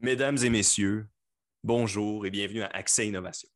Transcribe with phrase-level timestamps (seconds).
[0.00, 1.08] Mesdames et messieurs,
[1.64, 3.48] bonjour et bienvenue à Accès Innovation.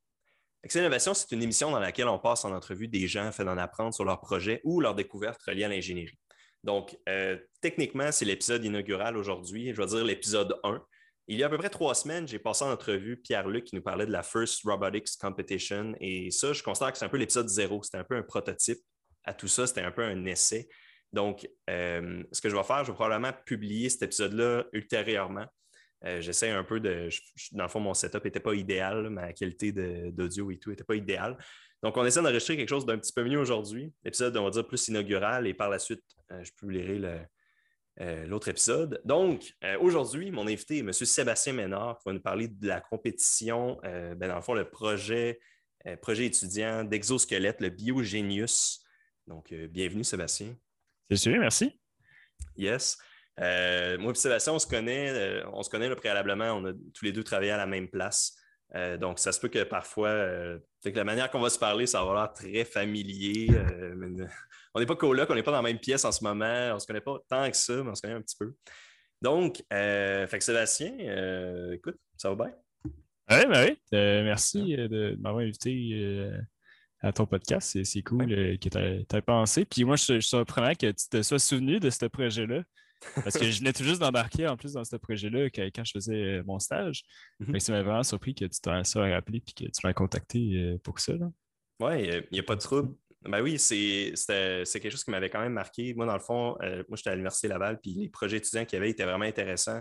[0.65, 3.57] Accès Innovation, c'est une émission dans laquelle on passe en entrevue des gens afin d'en
[3.59, 6.19] apprendre sur leurs projets ou leurs découvertes reliées à l'ingénierie.
[6.65, 10.85] Donc, euh, techniquement, c'est l'épisode inaugural aujourd'hui, je vais dire l'épisode 1.
[11.29, 13.83] Il y a à peu près trois semaines, j'ai passé en entrevue Pierre-Luc qui nous
[13.83, 15.95] parlait de la First Robotics Competition.
[16.01, 17.85] Et ça, je considère que c'est un peu l'épisode zéro.
[17.85, 18.81] C'était un peu un prototype
[19.23, 19.69] à tout ça.
[19.69, 20.69] C'était un peu un essai.
[21.13, 25.47] Donc, euh, ce que je vais faire, je vais probablement publier cet épisode-là ultérieurement.
[26.05, 27.09] Euh, j'essaie un peu de.
[27.53, 29.73] dans le fond, mon setup n'était pas idéal, ma qualité
[30.13, 31.37] d'audio et tout n'était pas idéale.
[31.83, 33.93] Donc, on essaie d'enregistrer quelque chose d'un petit peu mieux aujourd'hui.
[34.05, 37.19] L'épisode, on va dire, plus inaugural et par la suite, je publierai le,
[38.01, 39.03] euh, l'autre épisode.
[39.05, 40.93] Donc, euh, aujourd'hui, mon invité est M.
[40.93, 44.69] Sébastien Ménard qui va nous parler de la compétition, euh, ben, dans le fond, le
[44.69, 45.41] projet,
[46.01, 48.83] projet étudiant d'exosquelette, le Biogenius.
[49.27, 50.57] Donc, bienvenue, Sébastien.
[51.11, 51.79] C'est sûr, merci.
[52.57, 52.97] Yes.
[53.39, 57.25] Moi et Sébastien, on se connaît, on se connaît préalablement, on a tous les deux
[57.25, 58.37] travaillé à la même place.
[59.01, 62.25] donc, ça se peut que parfois, la manière qu'on va se parler, ça va avoir
[62.25, 63.49] l'air très familier
[64.75, 66.75] on n'est pas coloc, on n'est pas dans la même pièce en ce moment, on
[66.75, 68.55] ne se connaît pas tant que ça, mais on se connaît un petit peu.
[69.21, 72.55] Donc, euh, fait que Sébastien, euh, écoute, ça va bien?
[73.31, 73.79] Oui, ben oui.
[73.95, 76.31] Euh, merci de m'avoir invité
[77.01, 77.83] à ton podcast.
[77.85, 79.65] C'est cool que tu aies pensé.
[79.65, 82.63] Puis moi, je, suis surprenant que tu te sois souvenu de ce projet-là.
[83.23, 86.43] Parce que je venais tout juste d'embarquer en plus dans ce projet-là quand je faisais
[86.45, 87.03] mon stage.
[87.41, 90.79] Mm Ça m'a vraiment surpris que tu t'en sois rappelé et que tu m'as contacté
[90.83, 91.13] pour ça.
[91.81, 92.95] Oui, il n'y a, pas de trouble.
[93.25, 95.95] Ben oui, c'est quelque chose qui m'avait quand même marqué.
[95.95, 98.77] Moi, dans le fond, euh, moi, j'étais à l'Université Laval, puis les projets étudiants qu'il
[98.77, 99.81] y avait étaient vraiment intéressants.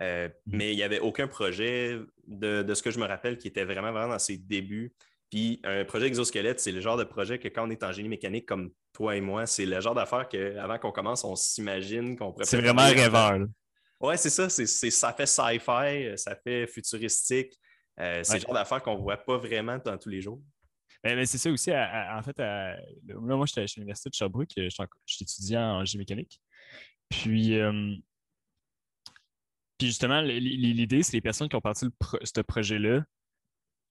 [0.00, 0.32] Euh, mm-hmm.
[0.46, 3.92] Mais il n'y avait aucun projet de, ce que je me rappelle qui était vraiment,
[3.92, 4.94] vraiment dans ses débuts.
[5.32, 8.10] Puis un projet exosquelette, c'est le genre de projet que quand on est en génie
[8.10, 12.32] mécanique comme toi et moi, c'est le genre d'affaire qu'avant qu'on commence, on s'imagine qu'on
[12.32, 12.44] pourrait.
[12.44, 13.46] C'est vraiment rêveur.
[13.98, 14.50] Oui, c'est ça.
[14.50, 17.58] ça fait sci-fi, ça fait futuristique.
[17.98, 20.38] Euh, c'est le genre d'affaire qu'on ne voit pas vraiment dans tous les jours.
[21.02, 22.38] Mais, c'est ça aussi, en fait,
[23.08, 24.68] moi, j'étais à l'Université de Sherbrooke, je
[25.06, 26.42] suis étudiant en génie mécanique.
[27.08, 27.94] Puis, euh,
[29.78, 31.86] puis justement, l'idée, c'est les personnes qui ont parti
[32.22, 33.02] ce projet-là,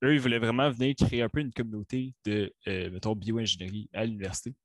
[0.03, 4.05] eux, ils voulaient vraiment venir créer un peu une communauté de, euh, mettons, bioingénierie à
[4.05, 4.55] l'université.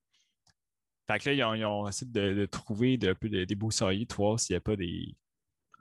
[1.06, 4.54] Fait que là, ils ont, essayé de, trouver un peu des beaux de voir s'il
[4.54, 5.14] n'y a pas des,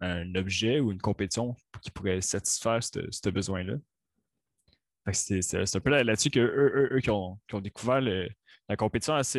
[0.02, 3.76] un objet ou une compétition qui pourrait satisfaire ce besoin-là.
[5.12, 9.38] C'est un peu là-dessus qu'eux eux, qui, ont, découvert la compétition ACE.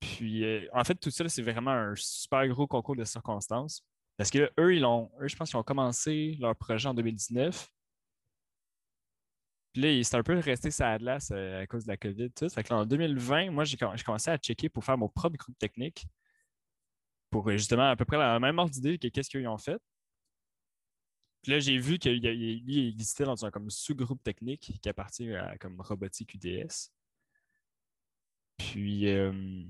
[0.00, 3.84] Puis, euh, en fait, tout ça, c'est vraiment un super gros concours de circonstances.
[4.16, 7.68] Parce que eux, ils ont, eux, je pense qu'ils ont commencé leur projet en 2019.
[9.72, 12.30] Puis là, c'est un peu resté ça Atlas euh, à cause de la COVID.
[12.30, 12.48] Tout.
[12.48, 16.06] Fait que en 2020, moi, j'ai commencé à checker pour faire mon propre groupe technique.
[17.30, 19.80] Pour justement à peu près la même ordre d'idée que qu'est-ce qu'ils ont fait.
[21.42, 25.80] Puis là, j'ai vu qu'il existait dans un comme sous-groupe technique qui appartient à comme
[25.80, 26.90] robotique UDS.
[28.58, 29.64] Puis, euh,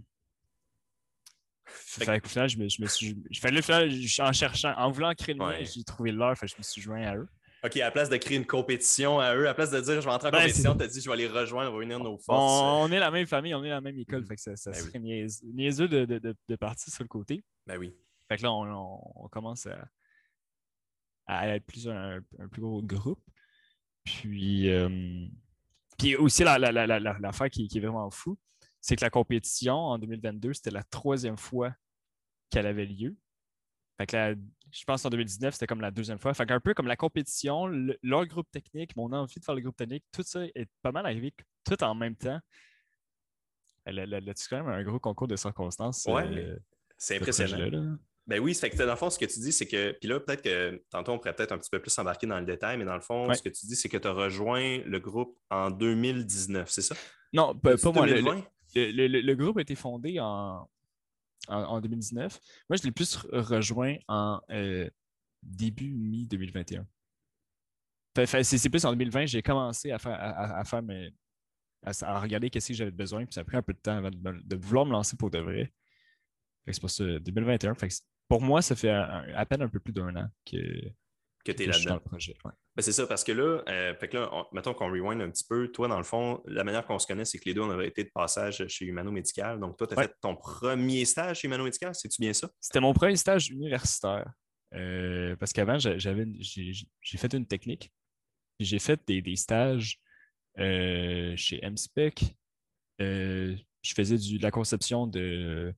[1.64, 3.16] fait, au final, je me, je me suis.
[3.30, 7.02] Je, en cherchant, en voulant créer le mien, j'ai trouvé l'heure, je me suis joint
[7.02, 7.28] à eux.
[7.64, 10.00] OK, à la place de créer une compétition à eux, à la place de dire
[10.00, 11.82] je vais entrer en ben, compétition, tu as dit je vais les rejoindre, on va
[11.82, 12.60] unir nos forces.
[12.60, 14.26] On, est la même famille, on est la même école, mm.
[14.26, 17.44] fait que ça, ça ben serait niaiseux, de, de, de, partir sur le côté.
[17.66, 17.94] Ben oui.
[18.28, 19.78] Fait que là, on commence à,
[21.26, 23.22] à être plus un, plus gros groupe.
[24.04, 25.26] Puis, euh,
[25.98, 28.36] puis aussi, l'affaire la, la, qui, qui, est vraiment fou,
[28.80, 31.72] c'est que la compétition en 2022, c'était la troisième fois
[32.50, 33.16] qu'elle avait lieu.
[33.98, 34.36] Fait que
[34.72, 36.32] je pense qu'en 2019, c'était comme la deuxième fois.
[36.34, 37.66] Fait qu'un peu comme la compétition,
[38.02, 41.04] leur groupe technique, mon envie de faire le groupe technique, tout ça est pas mal
[41.04, 41.32] arrivé
[41.64, 42.40] tout en même temps.
[43.84, 46.06] Là-dessus, quand même un gros concours de circonstances.
[46.06, 46.56] Ouais, euh,
[46.96, 47.96] c'est impressionnant.
[48.28, 49.92] Ben oui, fait que dans le fond, ce que tu dis, c'est que.
[50.00, 52.46] Puis là, peut-être que tantôt, on pourrait peut-être un petit peu plus s'embarquer dans le
[52.46, 55.00] détail, mais dans le fond, ce que tu dis, c'est que tu as rejoint le
[55.00, 56.94] groupe en 2019, c'est ça?
[57.32, 58.06] Non, pas, moi.
[58.74, 60.68] Le, groupe a été fondé en,
[61.48, 62.40] en, 2019.
[62.68, 64.88] Moi, je l'ai plus rejoint en euh,
[65.42, 66.84] début mi-2021.
[68.44, 70.82] C'est plus en 2020, j'ai commencé à faire, à, faire
[71.82, 74.10] à, regarder qu'est-ce que j'avais besoin, puis ça a pris un peu de temps avant
[74.10, 75.72] de, vouloir me lancer pour de vrai.
[76.66, 77.74] C'est pour ça, 2021
[78.28, 80.56] pour moi, ça fait à peine un peu plus d'un an que,
[81.44, 82.00] que tu es là-dedans.
[82.10, 85.68] Ben, c'est ça, parce que là, euh, là mettons qu'on rewind un petit peu.
[85.68, 87.88] Toi, dans le fond, la manière qu'on se connaît, c'est que les deux, on avait
[87.88, 89.60] été de passage chez Humano Médical.
[89.60, 92.48] Donc, toi, tu as fait ton premier stage chez Humano Médical, c'est-tu bien ça?
[92.60, 94.30] C'était mon premier stage universitaire.
[94.74, 97.92] Euh, parce qu'avant, j'avais, j'ai, fait une technique.
[98.58, 100.00] J'ai fait des, stages
[100.58, 102.36] euh, chez MSPEC.
[102.98, 103.56] je
[103.94, 105.74] faisais du, de la conception de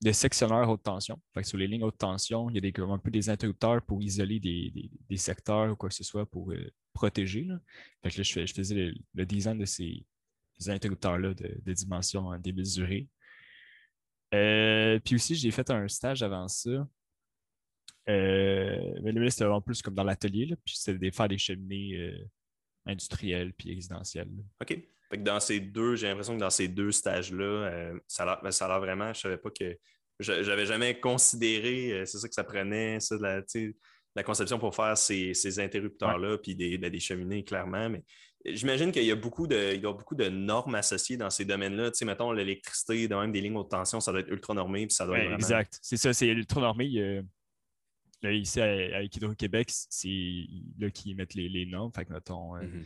[0.00, 1.20] de sectionneurs haute tension.
[1.42, 4.38] sur les lignes haute tension, il y a des, un peu des interrupteurs pour isoler
[4.38, 7.44] des, secteurs ou quoi que ce soit pour euh, protéger.
[7.44, 7.58] Là.
[8.04, 10.04] je, faisais le, design de ces,
[10.66, 13.08] interrupteurs-là de, dimension démesurée.
[14.34, 16.88] Euh, puis aussi, j'ai fait un stage avant ça.
[18.08, 21.96] Euh, mais là, c'était en plus comme dans l'atelier, puis c'était de faire des cheminées
[21.96, 22.30] euh,
[22.86, 24.30] industrielles puis résidentielles.
[24.60, 24.78] OK.
[25.16, 28.68] Dans ces deux, j'ai l'impression que dans ces deux stages-là, ça, a ben, ça a
[28.68, 29.76] l'air vraiment, je savais pas que.
[30.20, 33.40] J'avais jamais considéré, c'est ça que ça prenait, ça, la,
[34.16, 37.88] la conception pour faire ces, interrupteurs-là, puis des, ben, des, cheminées, clairement.
[37.88, 38.02] Mais
[38.44, 41.44] J'imagine qu'il y a beaucoup de, il y a beaucoup de normes associées dans ces
[41.44, 41.90] domaines-là.
[41.90, 44.86] Tu sais, mettons, l'électricité, même des lignes haute tension, ça doit être ultra normé.
[44.86, 45.78] Puis ça doit être Exact.
[45.82, 47.22] C'est ça, c'est ultra normé.
[48.22, 50.46] ici, avec Hydro-Québec, c'est
[50.78, 51.92] là qui mettent les, normes.
[51.92, 52.84] Fait que, mettons, euh, mm-hmm.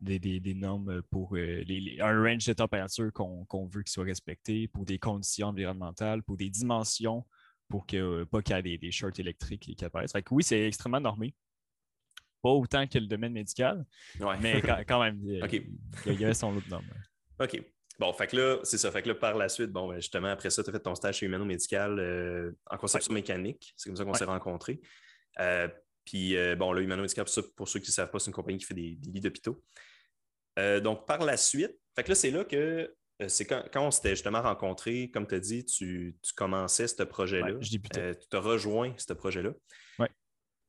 [0.00, 1.62] Des, normes pour euh,
[2.00, 6.50] un range de température qu'on veut qu'il soit respecté, pour des conditions environnementales, pour des
[6.50, 7.26] dimensions,
[7.68, 10.12] pour que, pas qu'il y ait des, shorts électriques qui apparaissent.
[10.12, 11.34] Fait que oui, c'est extrêmement normé
[12.42, 13.84] pas autant que le domaine médical,
[14.40, 15.20] mais quand, même,
[16.06, 16.80] il y avait son autre nom.
[17.38, 17.62] OK.
[17.98, 18.90] Bon, fait que là, c'est ça.
[18.90, 20.94] Fait que là, par la suite, bon, ben, justement, après ça, tu as fait ton
[20.94, 23.74] stage chez Humano-Médical euh, en conception mécanique.
[23.76, 24.80] C'est comme ça qu'on s'est rencontrés.
[26.00, 27.24] Euh, puis, euh, bon, là, Humano-Médical,
[27.56, 29.62] pour, ceux qui ne savent pas, c'est une compagnie qui fait des, lits d'hôpitaux.
[30.82, 32.94] donc, par la suite, fait que là, c'est là que
[33.28, 37.58] c'est quand, on s'était justement rencontrés, comme tu as dit, tu, commençais ce projet-là.
[37.60, 39.52] tu te rejoins ce projet-là.
[39.98, 40.08] Ouais.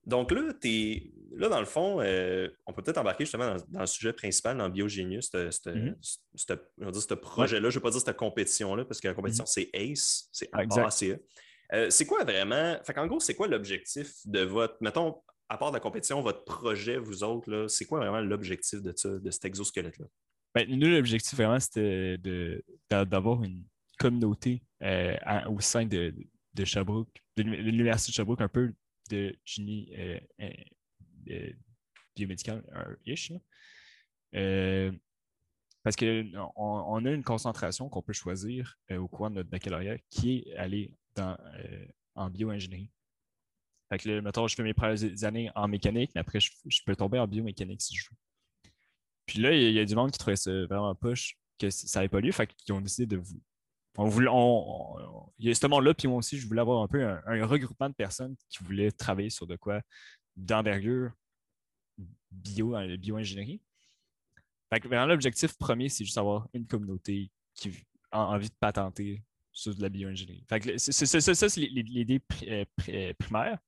[0.06, 3.86] Donc là, es, là, dans le fond, euh, on peut peut-être embarquer justement dans, le
[3.86, 7.16] sujet principal, dans Biogenius, ce mm-hmm.
[7.18, 7.70] projet-là.
[7.70, 9.70] Je ne vais pas dire cette compétition-là, parce que la compétition, mm-hmm.
[9.72, 11.20] c'est ACE, c'est ACE.
[11.74, 15.72] Euh, c'est quoi vraiment, fait en gros, c'est quoi l'objectif de votre, mettons, à part
[15.72, 20.06] de la compétition, votre projet, vous autres, c'est quoi vraiment l'objectif de, de cet exosquelette-là?
[20.54, 22.18] Ben, nous, l'objectif vraiment, c'était
[22.90, 23.64] d'avoir une
[23.98, 25.16] communauté euh,
[25.48, 26.14] au sein de,
[26.54, 28.74] de Sherbrooke, de l'Université de Sherbrooke, un peu
[29.10, 30.20] de génie euh,
[31.30, 31.52] euh,
[32.16, 32.64] biomédical,
[33.06, 33.32] ish.
[35.84, 40.40] Parce qu'on on a une concentration qu'on peut choisir au cours de notre baccalauréat qui
[40.40, 41.38] est aller dans,
[42.16, 42.90] en bioingénierie.
[43.90, 46.50] Fait que là, mettons, je fais mes premières années en mécanique, mais après, je,
[46.86, 48.72] peux tomber en biomécanique si je veux.
[49.26, 52.10] Puis là, il y, a du monde qui trouvait ça vraiment poche, que ça n'avait
[52.10, 53.42] pas lieu, fait qu'ils ont décidé de vous,
[53.98, 54.30] on voulait,
[55.40, 57.90] il y a ce monde-là, puis moi aussi, je voulais avoir un peu un, regroupement
[57.90, 59.82] de personnes qui voulaient travailler sur de quoi
[60.38, 61.12] d'envergure
[62.32, 63.62] bio, euh, bio-ingénierie.
[64.72, 67.72] l'objectif premier, c'est juste avoir une communauté qui
[68.12, 69.22] a envie de patenter
[69.52, 70.46] sur de la bio-ingénierie.
[70.78, 73.60] c'est, ça, c'est l'idée euh, euh, primaire.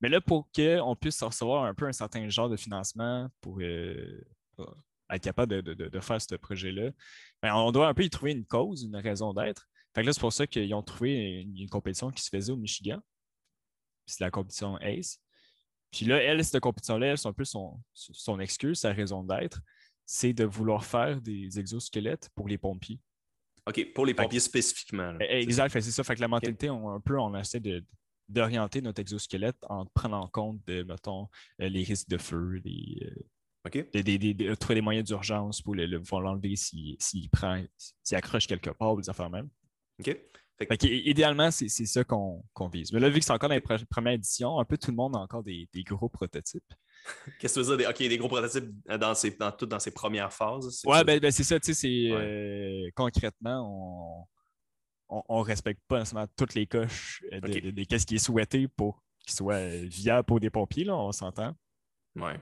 [0.00, 5.22] Mais là, pour qu'on puisse recevoir un peu un certain genre de financement pour, être
[5.22, 6.90] capable de, faire ce projet-là,
[7.42, 9.68] ben, on doit un peu y trouver une cause, une raison d'être.
[9.94, 13.00] c'est pour ça qu'ils ont trouvé une, compétition qui se faisait au Michigan.
[14.06, 15.20] C'est la compétition ACE.
[15.90, 17.80] Puis là, elle, cette compétition-là, c'est un peu son,
[18.40, 19.60] excuse, sa raison d'être,
[20.06, 23.00] c'est de vouloir faire des exosquelettes pour les pompiers.
[23.70, 25.14] OK, pour les pompiers spécifiquement.
[25.20, 26.04] E, exact, c'est ça.
[26.04, 27.62] Fait que la mentalité, on, un peu, on essaie
[28.28, 31.28] d'orienter notre exosquelette en prenant en compte, de, mettons,
[31.60, 36.56] euh, les risques de feu, les, euh, de, trouver des moyens d'urgence pour le, l'enlever
[36.56, 37.62] s'il prend,
[38.02, 39.48] s'il accroche quelque part ou des affaires même.
[40.00, 40.16] OK.
[40.82, 42.92] idéalement, c'est, ça qu'on, vise.
[42.92, 45.16] Mais là, vu que c'est encore dans les premières éditions, un peu tout le monde
[45.16, 46.72] a encore des, gros prototypes.
[47.38, 47.88] Qu'est-ce que tu veux dire?
[47.88, 50.82] OK, des gros prototypes dans, ses, dans, toutes dans ses premières phases?
[50.84, 51.58] Ouais, ben, ben, c'est ça.
[51.58, 54.28] Tu sais, c'est, euh, concrètement,
[55.08, 59.34] on ne respecte pas nécessairement toutes les coches de, qu'est-ce qui est souhaité pour qu'il
[59.34, 61.54] soit viable pour des pompiers, là, on s'entend.
[62.16, 62.40] Ouais.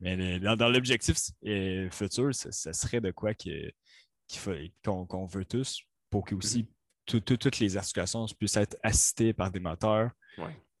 [0.00, 6.66] Mais dans, l'objectif euh, futur, ce serait de quoi qu'on veut tous pour que aussi
[7.06, 7.20] mm-hmm.
[7.22, 10.10] toutes les articulations puissent être assistées par des moteurs.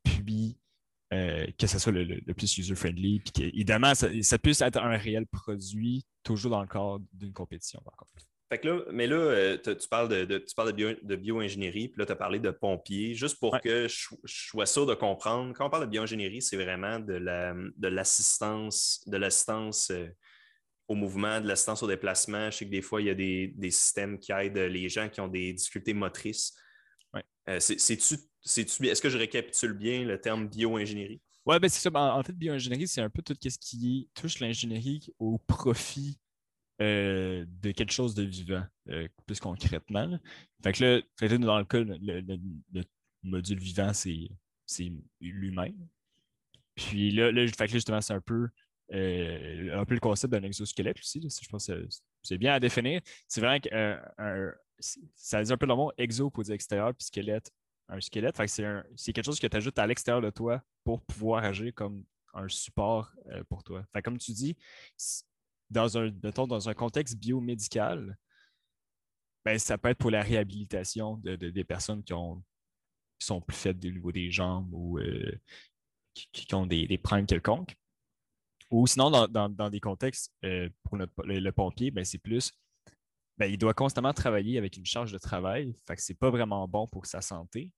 [0.02, 0.56] Puis
[1.12, 3.20] euh, que ce soit le, plus user-friendly.
[3.20, 7.80] Puis évidemment, ça, ça, puisse être un réel produit, toujours dans le cadre d'une compétition,
[7.84, 8.12] par contre
[8.92, 12.40] mais là, euh, tu parles de, tu parles de, bioingénierie, puis là, tu as parlé
[12.40, 13.14] de pompiers.
[13.14, 16.98] Juste pour que je, sois sûr de comprendre, quand on parle de bioingénierie, c'est vraiment
[16.98, 20.08] de l'assistance, de l'assistance euh,
[20.88, 22.50] au mouvement, de l'assistance au déplacement.
[22.50, 25.20] Je sais que des fois, il y a des, systèmes qui aident les gens qui
[25.20, 26.52] ont des difficultés motrices.
[27.50, 31.20] Euh, est-ce que je récapitule bien le terme bioingénierie?
[31.46, 31.90] Oui, ben c'est ça.
[31.90, 36.18] Ben, en fait, bioingénierie, c'est un peu tout ce qui touche l'ingénierie au profit
[36.80, 40.18] euh, de quelque chose de vivant, euh, plus concrètement.
[40.62, 42.84] Fait que là, dans le cas, le,
[43.22, 45.72] module vivant, c'est l'humain.
[46.74, 48.48] Puis là, fait que justement, c'est un peu,
[48.92, 51.20] un peu le concept d'un exosquelette aussi.
[51.20, 51.86] je pense que
[52.22, 53.00] c'est bien à définir.
[53.28, 53.68] C'est vrai que
[55.14, 57.50] ça dire un peu le mot exo pour dire extérieur, puis squelette,
[57.88, 58.40] un squelette.
[58.96, 62.48] c'est quelque chose que tu ajoutes à l'extérieur de toi pour pouvoir agir comme un
[62.48, 63.84] support euh, pour toi.
[64.04, 64.56] Comme tu dis,
[65.68, 68.16] dans un, dans un contexte biomédical,
[69.44, 72.42] ben, ça peut être pour la réhabilitation de, des personnes qui, ont,
[73.18, 75.40] sont plus faibles au niveau des jambes ou euh,
[76.14, 77.76] qui, ont des, des problèmes quelconques.
[78.70, 82.52] Ou sinon, dans, des contextes, euh, pour le, pompier, ben, c'est plus,
[83.40, 85.74] ben, il doit constamment travailler avec une charge de travail.
[85.88, 87.72] Fait que c'est pas vraiment bon pour sa santé.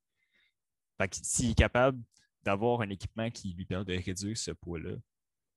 [0.99, 2.03] Fait que s'il est capable
[2.43, 4.97] d'avoir un équipement qui lui permet de réduire ce poids-là,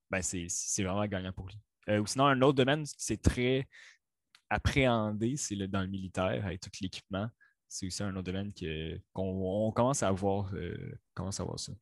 [0.08, 1.58] ben, c'est vraiment gagnant pour lui.
[1.88, 3.66] Euh, ou sinon, un autre domaine, c'est très
[4.48, 7.28] appréhendé, c'est dans le militaire, avec tout l'équipement.
[7.66, 8.52] C'est aussi un autre domaine
[9.12, 11.72] qu'on commence, à voir, euh, commence à voir ça.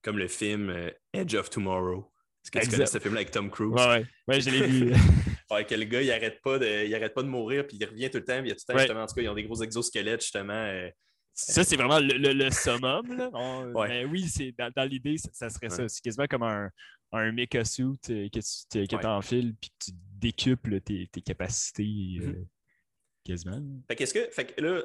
[0.00, 2.10] Comme le film euh, Edge of Tomorrow.
[2.42, 3.74] Est-ce que tu connais ce film-là avec Tom Cruise?
[3.76, 4.40] Oui, ouais.
[4.40, 4.94] je l'ai vu.
[5.50, 7.84] ouais, que le gars, il arrête pas de, il arrête pas de mourir, puis il
[7.84, 8.38] revient tout le temps.
[8.38, 10.22] il y a tout le temps, justement, en tout cas, ils ont des gros exosquelettes,
[10.22, 10.88] justement.
[11.32, 13.16] ça, c'est vraiment le, le, summum.
[13.16, 13.30] Là.
[13.88, 15.88] Mais oui, c'est dans, l'idée, ça, serait ça.
[15.88, 16.70] C'est quasiment comme un,
[17.12, 22.18] un mecha suit euh, que tu que t'enfiles puis que tu décuples tes, tes capacités
[22.20, 22.46] euh, mhm.
[23.24, 23.62] quasiment.
[23.88, 24.30] Fait qu'est-ce que.
[24.30, 24.82] Fait que là,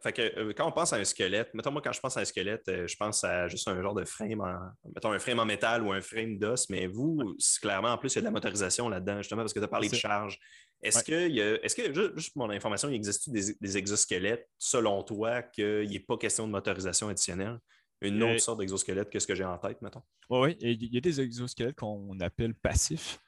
[0.00, 2.20] fait que, euh, quand on pense à un squelette, mettons moi quand je pense à
[2.20, 5.44] un squelette, je pense à juste un genre de frame en, mettons un frame en
[5.44, 8.30] métal ou un frame d'os, mais vous, clairement, en plus, il y a de la
[8.30, 10.38] motorisation là-dedans, justement, parce que tu as parlé de charge.
[10.82, 14.48] Est-ce que, y a, est-ce que, juste pour mon information, il existe des, des exosquelettes,
[14.58, 17.58] selon toi, qu'il n'y ait pas question de motorisation additionnelle?
[18.00, 20.02] une autre sorte d'exosquelette que ce que j'ai en tête, mettons.
[20.30, 23.18] Oui, il y a des exosquelettes qu'on appelle passifs,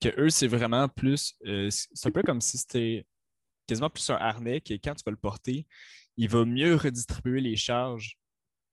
[0.00, 1.34] que eux, c'est vraiment plus.
[1.46, 3.06] Euh, c'est un peu comme si c'était
[3.66, 5.66] quasiment plus un harnais que quand tu vas le porter,
[6.16, 8.18] il va mieux redistribuer les charges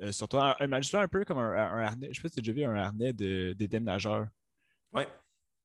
[0.02, 0.56] euh, sur toi.
[0.60, 2.08] Imagine-toi un peu comme un, harnais.
[2.08, 4.28] Je ne sais pas si tu as déjà vu un harnais de, des déménageurs.
[4.94, 5.04] Oui.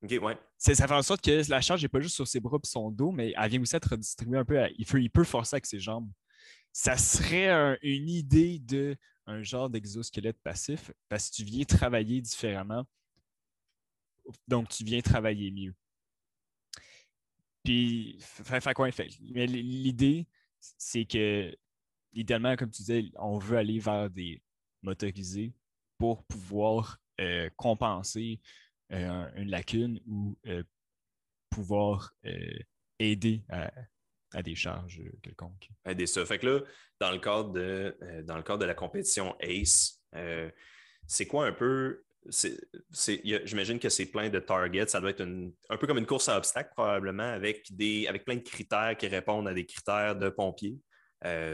[0.03, 0.39] OK, ouais.
[0.57, 2.91] Ça fait en sorte que la charge n'est pas juste sur ses bras et son
[2.91, 4.61] dos, mais elle vient aussi être redistribuée un peu.
[4.77, 6.11] il, peut, il peut forcer avec ses jambes.
[6.73, 12.85] Ça serait une idée de un genre d'exosquelette passif parce que tu viens travailler différemment.
[14.47, 15.75] Donc, tu viens travailler mieux.
[17.65, 19.09] Puis, fait, quoi, fait.
[19.33, 20.27] Mais l'idée,
[20.61, 21.55] c'est que,
[22.13, 24.43] idéalement, comme tu disais, on veut aller vers des
[24.83, 25.53] motorisés
[25.99, 28.41] pour pouvoir euh, compenser
[28.93, 30.63] euh, une lacune ou euh,
[31.51, 32.15] pouvoir
[32.99, 35.69] aider à, des charges quelconques.
[35.85, 36.25] Aider ça.
[36.25, 36.61] Fait que là,
[37.01, 40.03] dans le cadre de, dans le cadre de la compétition ACE,
[41.07, 42.05] c'est quoi un peu.
[42.29, 44.89] J'imagine que c'est plein de targets.
[44.89, 48.37] Ça doit être un peu comme une course à obstacles, probablement, avec, des, avec plein
[48.37, 50.79] de critères qui répondent à des critères de pompiers.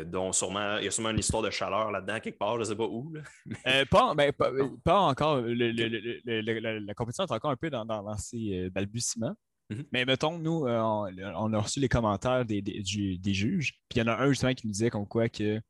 [0.06, 2.64] dont sûrement, il y a sûrement une histoire de chaleur là-dedans, quelque part, je ne
[2.64, 3.12] sais pas où.
[3.90, 4.32] pas, ben,
[4.84, 5.42] pas, encore.
[5.44, 9.36] la compétition est encore un peu dans, dans ses balbutiements.
[9.70, 9.84] Mhm.
[9.92, 10.80] Mais mettons, nous, euh,
[11.36, 14.66] on, a reçu les commentaires des, juges, puis il y en a un justement qui
[14.66, 15.60] nous disait comme quoi que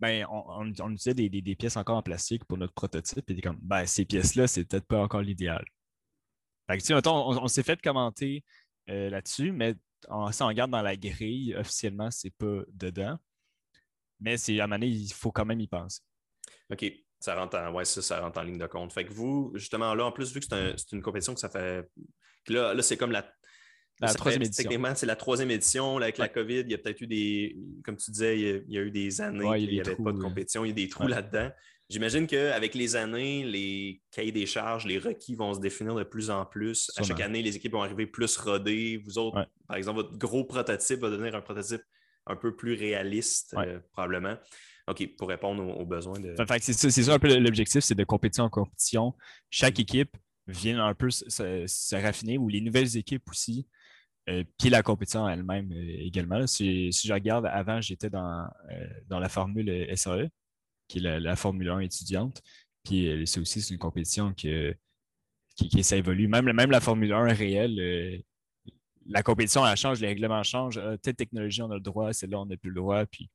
[0.00, 4.04] ben, on, utilisait des, pièces encore en plastique pour notre prototype, et comme ben, ces
[4.04, 5.64] pièces-là, c'est peut-être pas encore l'idéal.
[6.68, 8.42] on, s'est fait commenter
[8.88, 9.74] euh, là-dessus, mais
[10.08, 13.18] on, si on regarde dans la grille, officiellement, c'est pas dedans.
[14.20, 16.00] Mais c'est à un moment donné, il faut quand même y penser.
[16.70, 16.84] OK.
[17.18, 18.94] Ça rentre en, ouais, ça, ça rentre en ligne de compte.
[18.94, 21.86] Fait que vous, justement, là, en plus, vu que c'est une compétition que ça fait
[22.48, 23.30] Là, là c'est comme la,
[24.08, 24.62] troisième édition.
[24.62, 25.96] Techniquement, c'est la troisième édition.
[25.98, 28.82] avec la COVID, il y a peut-être eu des, comme tu disais, il y a,
[28.82, 31.06] eu des années où il n'y avait pas de compétition, il y a des trous
[31.06, 31.50] là-dedans.
[31.90, 36.30] J'imagine qu'avec les années, les cahiers des charges, les requis vont se définir de plus
[36.30, 36.92] en plus.
[36.96, 39.02] À chaque année, les équipes vont arriver plus rodées.
[39.04, 41.82] Vous autres, par exemple, votre gros prototype va devenir un prototype
[42.26, 44.36] un peu plus réaliste, euh, probablement.
[44.86, 46.34] OK, pour répondre aux, besoins de.
[46.60, 49.14] c'est ça, un peu l'objectif, c'est de compétition en compétition.
[49.50, 50.16] Chaque équipe
[50.50, 53.66] viennent un peu se, raffiner, ou les nouvelles équipes aussi,
[54.28, 56.46] euh, puis la compétition elle-même euh, également.
[56.46, 60.28] Si, je regarde, avant, j'étais dans, euh, dans la formule SAE,
[60.88, 62.42] qui est la, Formule 1 étudiante,
[62.84, 64.74] puis c'est aussi une compétition que,
[65.56, 66.26] qui, qui ça évolue.
[66.28, 68.22] Même, même la Formule 1 réelle,
[69.06, 70.80] la compétition, elle change, les règlements changent.
[71.02, 73.30] telle technologie, on a le droit, celle-là, on n'a plus le droit, puis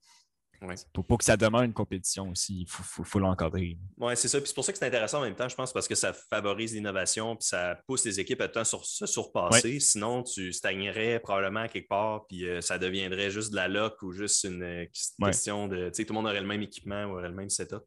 [0.93, 3.77] pour, que ça demeure une compétition aussi, il faut, l'encadrer.
[3.97, 4.39] Oui, c'est ça.
[4.39, 6.13] Puis c'est pour ça que c'est intéressant en même temps, je pense, parce que ça
[6.13, 9.79] favorise l'innovation, puis ça pousse les équipes à temps sur, se surpasser.
[9.79, 14.11] Sinon, tu stagnerais probablement quelque part, puis euh, ça deviendrait juste de la loc ou
[14.11, 14.85] juste une euh,
[15.23, 15.89] question de.
[15.89, 17.83] Tu sais, tout le monde aurait le même équipement ou aurait le même setup.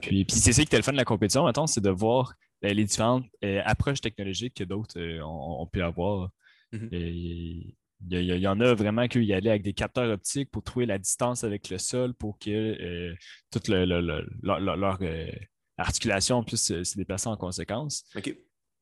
[0.00, 2.72] Puis, c'est ça qui était le fun de la compétition, maintenant, c'est de voir euh,
[2.72, 3.26] les différentes
[3.64, 6.30] approches technologiques que d'autres ont, pu avoir.
[6.72, 7.74] Mm-hmm.
[8.08, 10.98] Il y, en a vraiment qui y allaient avec des capteurs optiques pour trouver la
[10.98, 13.14] distance avec le sol pour que euh,
[13.50, 15.30] toute leur euh,
[15.76, 18.04] articulation puisse se, déplacer en conséquence.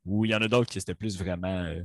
[0.05, 1.83] Ou il y en a d'autres qui étaient plus vraiment euh,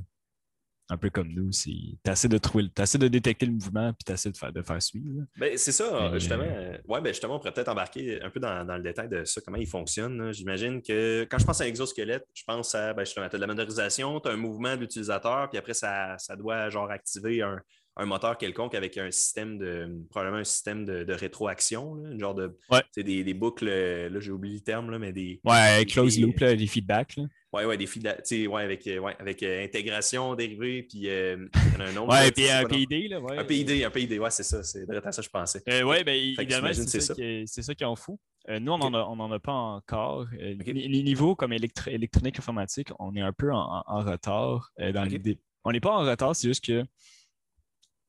[0.94, 1.50] un peu comme nous.
[1.50, 4.62] Tu essaies de trouver, essaies de détecter le mouvement, puis tu essaies de faire, de
[4.62, 5.24] faire suivre.
[5.36, 6.44] Ben, c'est ça, justement.
[6.88, 9.58] Ouais, ben, justement, on pourrait peut-être embarquer un peu dans, le détail de ça, comment
[9.58, 10.32] il fonctionne.
[10.32, 13.46] J'imagine que quand je pense à un exosquelette, je pense à, ben, as de la
[13.46, 17.60] motorisation, tu as un mouvement de l'utilisateur, puis après, ça, ça doit genre activer un,
[17.96, 22.56] un moteur quelconque avec un système de, probablement un système de, rétroaction, là, genre de,
[22.96, 25.40] des, des, boucles, là j'ai oublié le terme, là, mais des...
[25.44, 27.16] Ouais, close loop, là, des feedbacks.
[27.16, 27.24] Là.
[27.54, 31.72] Ouais, ouais, des feedbacks, ouais, avec, euh, ouais, avec euh, intégration dérivée, puis euh, il
[31.72, 32.12] y en a un autre.
[32.12, 33.38] ouais, puis un PID, là, ouais.
[33.38, 35.62] Un PID, un PID, ouais, c'est ça, c'est à ça je pensais.
[35.84, 38.18] ouais, ben, évidemment, c'est ça, c'est ça qui en fout.
[38.48, 40.26] nous, on n'en a, a, pas encore.
[40.32, 45.38] Les niveaux comme électronique informatique, on est un peu en, retard dans l'idée.
[45.62, 46.82] On n'est pas en retard, c'est juste que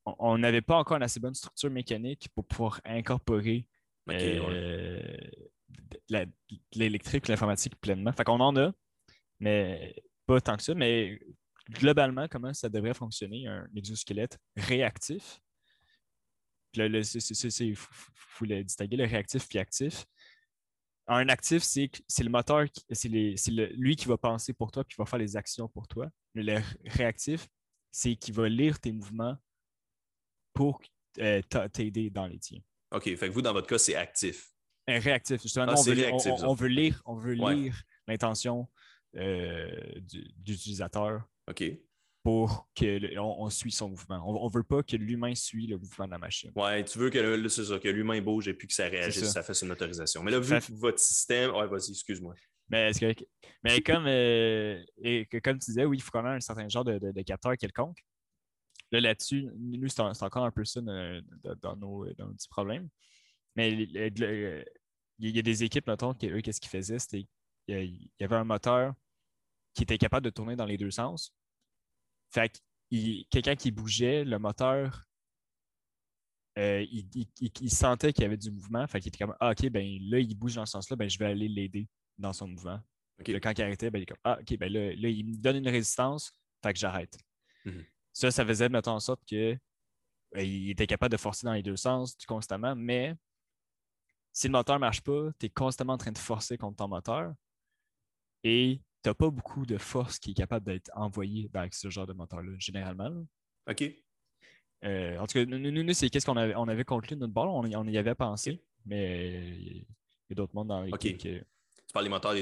[0.05, 3.65] on n'avait pas encore une assez bonne structure mécanique pour pouvoir incorporer
[4.09, 5.17] euh,
[6.73, 8.13] l'électrique et l'informatique pleinement.
[8.13, 8.71] Fait qu'on en a,
[9.39, 9.95] mais
[10.25, 10.75] pas tant que ça.
[10.75, 11.19] Mais
[11.69, 15.39] globalement, comment ça devrait fonctionner un exosquelette réactif?
[16.77, 20.05] Il faut le distinguer, le réactif et actif.
[21.07, 25.05] Un actif, c'est le moteur, c'est lui qui va penser pour toi et qui va
[25.05, 26.09] faire les actions pour toi.
[26.33, 27.47] Le réactif,
[27.91, 29.37] c'est qui va lire tes mouvements
[30.55, 30.81] pour
[31.19, 32.61] euh, t'aider dans les tiens.
[32.91, 33.03] OK.
[33.03, 34.49] Fait que vous, dans votre cas, c'est actif.
[34.87, 35.41] Réactif.
[35.41, 36.11] Justement, ah, on, veut,
[36.43, 37.75] on, veut, lire, on veut lire
[38.07, 38.67] l'intention
[39.15, 39.69] euh,
[40.37, 41.21] d'utilisateur.
[41.49, 41.63] OK.
[42.23, 44.23] Pour qu'on on suit son mouvement.
[44.27, 46.51] On ne veut pas que l'humain suit le mouvement de la machine.
[46.55, 49.43] Ouais, tu veux que, ça, que l'humain bouge et puis que ça réagisse, ça.
[49.43, 50.23] fasse une autorisation.
[50.23, 51.51] Mais là, vu votre système.
[51.51, 52.33] Ouais, vas-y, excuse-moi.
[52.69, 53.13] Mais, que,
[53.63, 56.67] mais comme, euh, et que, comme tu disais, oui, il faut quand même un certain
[56.67, 57.99] genre de, de capteur quelconque.
[58.95, 62.87] Là, là-dessus, nous, c'est encore un peu ça dans nos, petits problèmes.
[63.57, 63.91] Mais il
[65.19, 66.99] y a des équipes, mettons, qui, eux, qu'est-ce qu'ils faisaient?
[66.99, 67.27] C'était
[67.67, 68.93] il y avait un moteur
[69.73, 71.33] qui était capable de tourner dans les deux sens.
[72.31, 75.03] Fait que quelqu'un qui bougeait, le moteur,
[76.57, 78.87] euh, il, sentait qu'il y avait du mouvement.
[78.87, 81.19] Fait qu'il était comme Ah, OK, ben là, il bouge dans ce sens-là, ben je
[81.19, 82.79] vais aller l'aider dans son mouvement.
[83.25, 85.67] quand il arrêtait, ben, il est comme Ah, OK, ben là, il me donne une
[85.67, 86.31] résistance,
[86.63, 87.17] fait que j'arrête.
[87.65, 87.83] Mhm.
[88.15, 89.59] Ça, ça faisait, mettons, en sorte qu'il
[90.31, 93.13] ben, était capable de forcer dans les deux sens constamment, mais
[94.31, 96.87] si le moteur ne marche pas, tu es constamment en train de forcer contre ton
[96.87, 97.33] moteur
[98.45, 102.07] et tu n'as pas beaucoup de force qui est capable d'être envoyée avec ce genre
[102.07, 103.25] de moteur-là, généralement.
[103.69, 103.83] OK.
[104.85, 107.65] Euh, en tout cas, nous, c'est qu'est-ce qu'on avait, on avait conclu notre bord, on,
[107.65, 109.85] y avait pensé, mais il
[110.29, 111.43] y a d'autres mondes dans l'équipe Tu
[111.91, 112.35] parles des moteurs,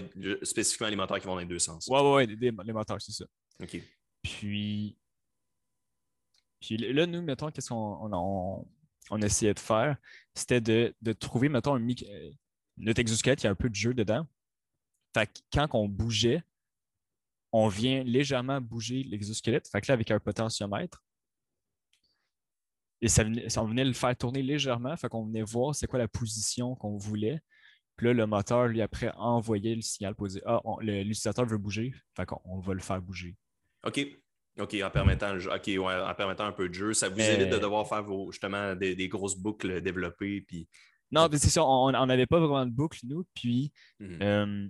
[0.44, 1.88] spécifiquement les moteurs qui vont dans les deux sens.
[1.90, 3.26] Oui, oui, oui, les moteurs, c'est ça.
[3.60, 3.82] OK.
[4.22, 4.98] Puis,
[6.64, 8.66] puis là, nous, mettons, qu'est-ce qu'on
[9.12, 9.98] on, essayait de faire?
[10.34, 12.32] C'était de, trouver, mettons, un euh,
[12.78, 14.26] notre exosquelette, il y a un peu de jeu dedans.
[15.14, 16.42] Fait que quand on bougeait,
[17.52, 19.68] on vient légèrement bouger l'exosquelette.
[19.68, 21.04] Fait que là, avec un potentiomètre,
[23.02, 24.96] et ça venait, ça venait le faire tourner légèrement.
[24.96, 27.42] Fait qu'on venait voir c'est quoi la position qu'on voulait.
[27.98, 31.94] Puis là, le moteur, lui, après, envoyait le signal pour dire Ah, l'utilisateur veut bouger.
[32.16, 33.36] Fait qu'on va le faire bouger.
[33.86, 34.23] OK.
[34.60, 38.04] OK, en permettant, en permettant un peu de jeu, ça vous évite de devoir faire
[38.04, 40.42] vos, justement des, grosses boucles développées.
[40.42, 40.68] Puis...
[41.12, 43.26] Non, c'est ça, on n'avait pas vraiment de boucle, nous.
[43.34, 44.68] Puis, euh,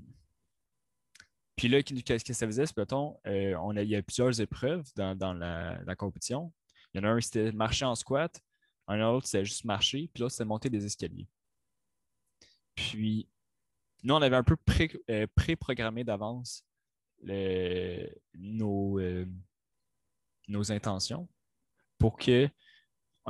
[1.57, 2.63] puis là, qu'est-ce que ça faisait?
[2.77, 6.53] Mettons, euh, on a, il y a plusieurs épreuves dans, la, compétition.
[6.93, 8.41] Il y en a un, c'était marcher en squat.
[8.87, 10.09] Un autre, c'était juste marcher.
[10.13, 11.27] Puis l'autre, c'était monter des escaliers.
[12.75, 13.27] Puis,
[14.03, 14.55] nous, on avait un peu
[15.09, 16.65] euh, pré-programmé d'avance
[18.33, 18.99] nos,
[20.53, 21.27] nos intentions
[21.99, 22.47] pour que,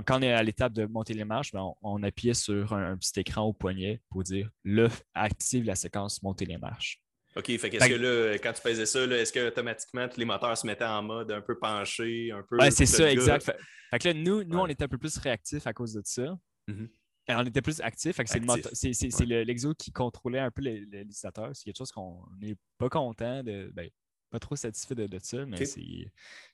[0.05, 3.19] quand on est à l'étape de monter les marches, ben, on, appuyait sur un, petit
[3.19, 6.99] écran au poignet pour dire là, active la séquence monter les marches.
[7.35, 10.55] OK, fait qu'est-ce que là, quand tu faisais ça, est-ce que automatiquement tous les moteurs
[10.55, 12.57] se mettaient en mode un peu penché, un peu.
[12.69, 13.51] C'est ça, exact.
[13.89, 16.37] Fait, que là, nous, nous on était un peu plus réactifs à cause de ça.
[16.67, 16.89] Mm-hmm.
[17.29, 18.19] on était plus actifs.
[18.25, 21.49] C'est l'exo qui contrôlait un peu l'utilisateur.
[21.53, 23.71] C'est quelque chose qu'on n'est pas content de.
[23.73, 23.89] Ben,
[24.33, 25.63] pas trop satisfait de, ça, mais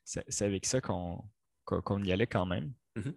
[0.04, 2.74] c'est avec ça qu'on y allait quand même.
[2.98, 3.14] Mm-hmm.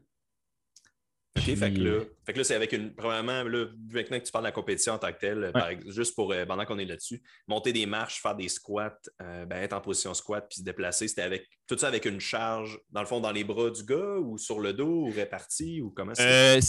[1.34, 2.94] OK, fait que là, là c'est avec une.
[2.94, 5.52] Probablement, là, maintenant que tu parles de la compétition en tant que telle,
[5.86, 9.62] juste pour euh, pendant qu'on est là-dessus, monter des marches, faire des squats, euh, ben,
[9.62, 13.00] être en position squat puis se déplacer, c'était avec tout ça avec une charge, dans
[13.00, 16.12] le fond, dans les bras du gars ou sur le dos ou réparti ou comment
[16.20, 16.60] euh,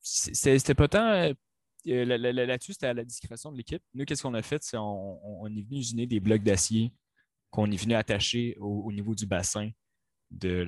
[0.00, 1.34] C'était pas tant.
[1.84, 3.82] Là-dessus, c'était à la discrétion de l'équipe.
[3.92, 4.62] Nous, qu'est-ce qu'on a fait?
[4.62, 6.92] C'est on, on, est venu usiner des blocs d'acier
[7.52, 9.70] qu'on est venu attacher au, niveau du bassin
[10.32, 10.66] de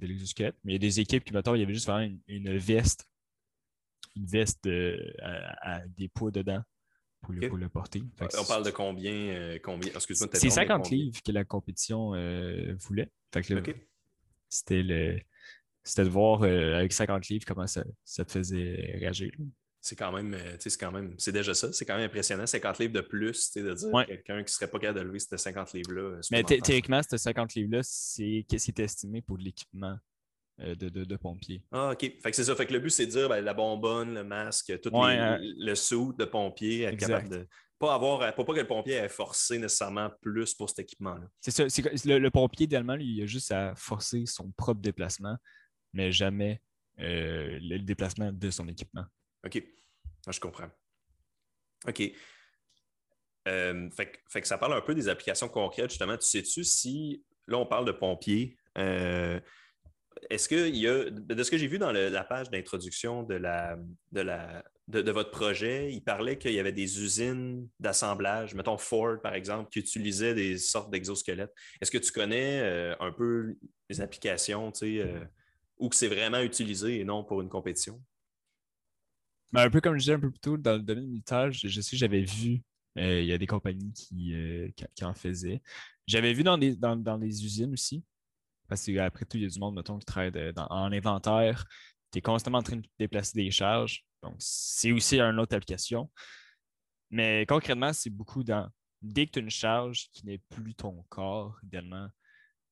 [0.00, 0.54] l'exosquelette.
[0.62, 3.08] Mais il y a des équipes qui, mettons, il y avait juste vraiment une, veste,
[4.14, 4.68] une veste
[5.20, 6.62] à, des poids dedans
[7.22, 8.02] pour, le, porter.
[8.38, 9.92] on parle de combien, euh, combien...
[9.98, 13.10] C'est 50 livres que la compétition euh, voulait.
[14.48, 15.20] c'était le
[15.84, 19.32] c'était de voir euh, avec 50 livres comment ça, te faisait réagir.
[19.84, 22.78] C'est quand même, euh, c'est quand même, c'est déjà ça, c'est quand même impressionnant, 50
[22.78, 26.20] livres de plus, de dire quelqu'un qui serait pas capable de lever ces 50 livres-là.
[26.30, 29.98] Mais théoriquement, ces 50 livres-là, c'est qu'est-ce qui est estimé pour l'équipement
[30.60, 31.62] euh, de, de, pompier.
[31.72, 32.00] Ah, OK.
[32.00, 32.54] Fait que c'est ça.
[32.54, 36.12] Fait que le but, c'est de dire ben, la bonbonne, le masque, tout le sou
[36.12, 37.48] de pompier, être capable de.
[37.78, 41.26] Pas avoir, pour pas que le pompier ait forcé nécessairement plus pour cet équipement-là.
[41.40, 41.64] C'est ça.
[42.04, 45.36] Le, le, pompier, idéalement, lui, il a juste à forcer son propre déplacement
[45.92, 46.60] mais jamais
[47.00, 49.04] euh, le déplacement de son équipement.
[49.44, 49.62] OK.
[50.26, 50.70] Ah, je comprends.
[51.88, 52.12] OK.
[53.48, 56.16] Euh, fait, que ça parle un peu des applications concrètes, justement.
[56.16, 59.40] Tu sais-tu si, là, on parle de pompiers, euh,
[60.30, 63.76] est-ce qu'il y a, de ce que j'ai vu dans la page d'introduction de, la,
[64.12, 69.20] de, la, de, votre projet, il parlait qu'il y avait des usines d'assemblage, mettons Ford
[69.20, 71.52] par exemple, qui utilisaient des sortes d'exosquelettes.
[71.80, 72.60] Est-ce que tu connais
[73.00, 73.56] un peu
[73.88, 75.14] les applications, tu sais,
[75.80, 78.00] que c'est vraiment utilisé et non pour une compétition?
[79.52, 81.68] Ben, un peu comme je disais un peu plus tôt, dans le domaine militaire, je,
[81.68, 82.62] sais que j'avais vu,
[82.98, 83.92] euh, il y a des compagnies
[84.32, 85.62] euh, qui, en faisaient.
[86.06, 88.02] J'avais vu dans des, dans, les usines aussi,
[88.68, 91.66] parce qu'après tout, il y a du monde, mettons, qui travaille en inventaire.
[92.10, 94.04] Tu es constamment en train de déplacer des charges.
[94.22, 96.10] Donc, c'est aussi une autre application.
[97.10, 98.68] Mais concrètement, c'est beaucoup dans.
[99.02, 102.08] Dès que tu as une charge qui n'est plus ton corps, idéalement,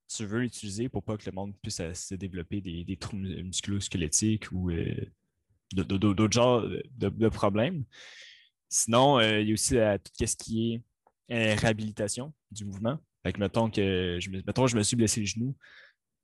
[0.07, 3.43] tu veux l'utiliser pour pas que le monde puisse euh, se développer des, des troubles
[3.43, 4.71] musculo-squelettiques ou
[5.73, 6.65] d'autres genres
[6.97, 7.83] de, problèmes.
[8.69, 10.81] Sinon, euh, il y a aussi tout ce qui
[11.29, 12.97] est réhabilitation du mouvement.
[13.23, 15.55] Fait que mettons que je me, je me suis blessé le genou,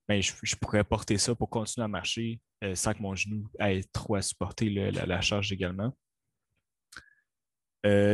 [0.07, 2.39] ben, je, pourrais porter ça pour continuer à marcher
[2.73, 5.95] sans que mon genou ait trop à supporter la, charge également.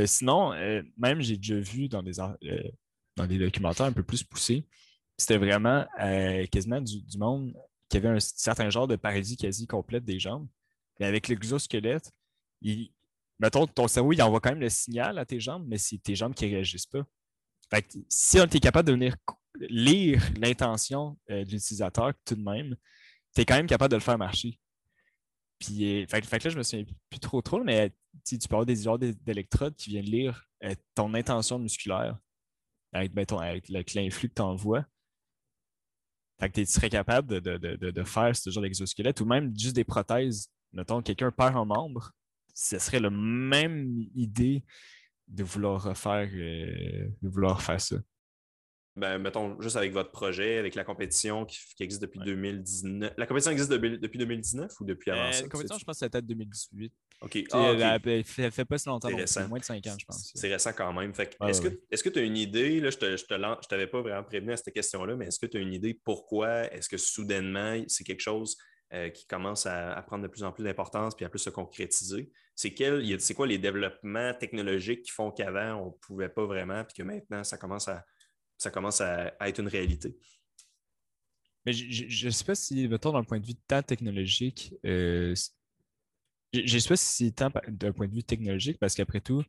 [0.06, 0.52] sinon,
[0.98, 2.14] même j'ai déjà vu dans des,
[3.16, 4.66] dans des documentaires un peu plus poussés,
[5.18, 7.54] c'était vraiment euh, quasiment du, monde
[7.90, 10.48] qui avait un certain genre de paralysie quasi complète des jambes.
[11.00, 12.12] Mais avec l'exosquelette,
[13.40, 16.16] mettons, ton cerveau, il envoie quand même le signal à tes jambes, mais c'est tes
[16.16, 17.04] jambes qui ne réagissent pas.
[18.10, 19.16] si on est capable de venir
[19.60, 22.76] lire l'intention euh, de l'utilisateur tout de même,
[23.36, 24.60] tu es quand même capable de le faire marcher.
[25.60, 27.92] Puis, euh, fait, que là, je me souviens plus trop trop, mais
[28.26, 30.48] tu peux avoir des genres d'électrodes qui viennent lire
[30.96, 32.18] ton intention musculaire
[32.94, 34.86] avec, ben, avec l'influx que tu envoies.
[36.40, 40.50] Fait que tu serais capable de, faire ce genre d'exosquelette ou même juste des prothèses.
[40.74, 42.12] Mettons, quelqu'un perd un membre,
[42.54, 44.64] ce serait la même idée
[45.28, 47.98] de vouloir refaire, euh, de vouloir faire ça
[48.96, 53.14] ben, mettons, juste avec votre projet, avec la compétition qui, existe depuis 2019.
[53.18, 55.44] La compétition existe depuis 2019 ou depuis avant euh, ça?
[55.44, 56.94] La compétition, je pense que c'est peut-être 2018.
[57.22, 57.44] OK.
[57.54, 57.74] Ah,
[58.06, 60.32] Elle, fait, fait, pas si longtemps, c'est moins de 5 ans, je pense.
[60.36, 61.12] C'est récent quand même.
[61.48, 64.58] est-ce que tu as une idée, là, je ne je t'avais pas vraiment prévenu à
[64.58, 66.72] cette question-là, mais est-ce que tu as une idée pourquoi?
[66.72, 68.58] Est-ce que soudainement, c'est quelque chose
[68.94, 72.32] euh, qui commence à, prendre de plus en plus d'importance puis à plus se concrétiser?
[72.56, 77.04] C'est quoi les développements technologiques qui font qu'avant, on ne pouvait pas vraiment, puis que
[77.04, 78.06] maintenant, ça commence à
[78.58, 80.16] ça commence à, être une réalité?
[81.66, 85.34] Mais je ne sais pas si, mettons, d'un point de vue tant technologique, euh,
[86.54, 89.44] je ne sais pas si c'est d'un point de vue technologique, parce qu'après tout,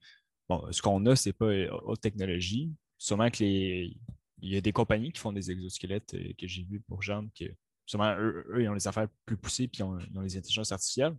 [0.48, 2.72] bon, ce qu'on a, ce n'est pas euh, haute technologie.
[2.98, 3.96] Sûrement que les.
[4.40, 7.44] Il y a des compagnies qui font des exosquelettes que j'ai vus pour jambes que
[7.86, 10.72] sûrement eux, ils ont des affaires plus poussées puis ils ont, ils ont les intelligences
[10.72, 11.16] artificielles.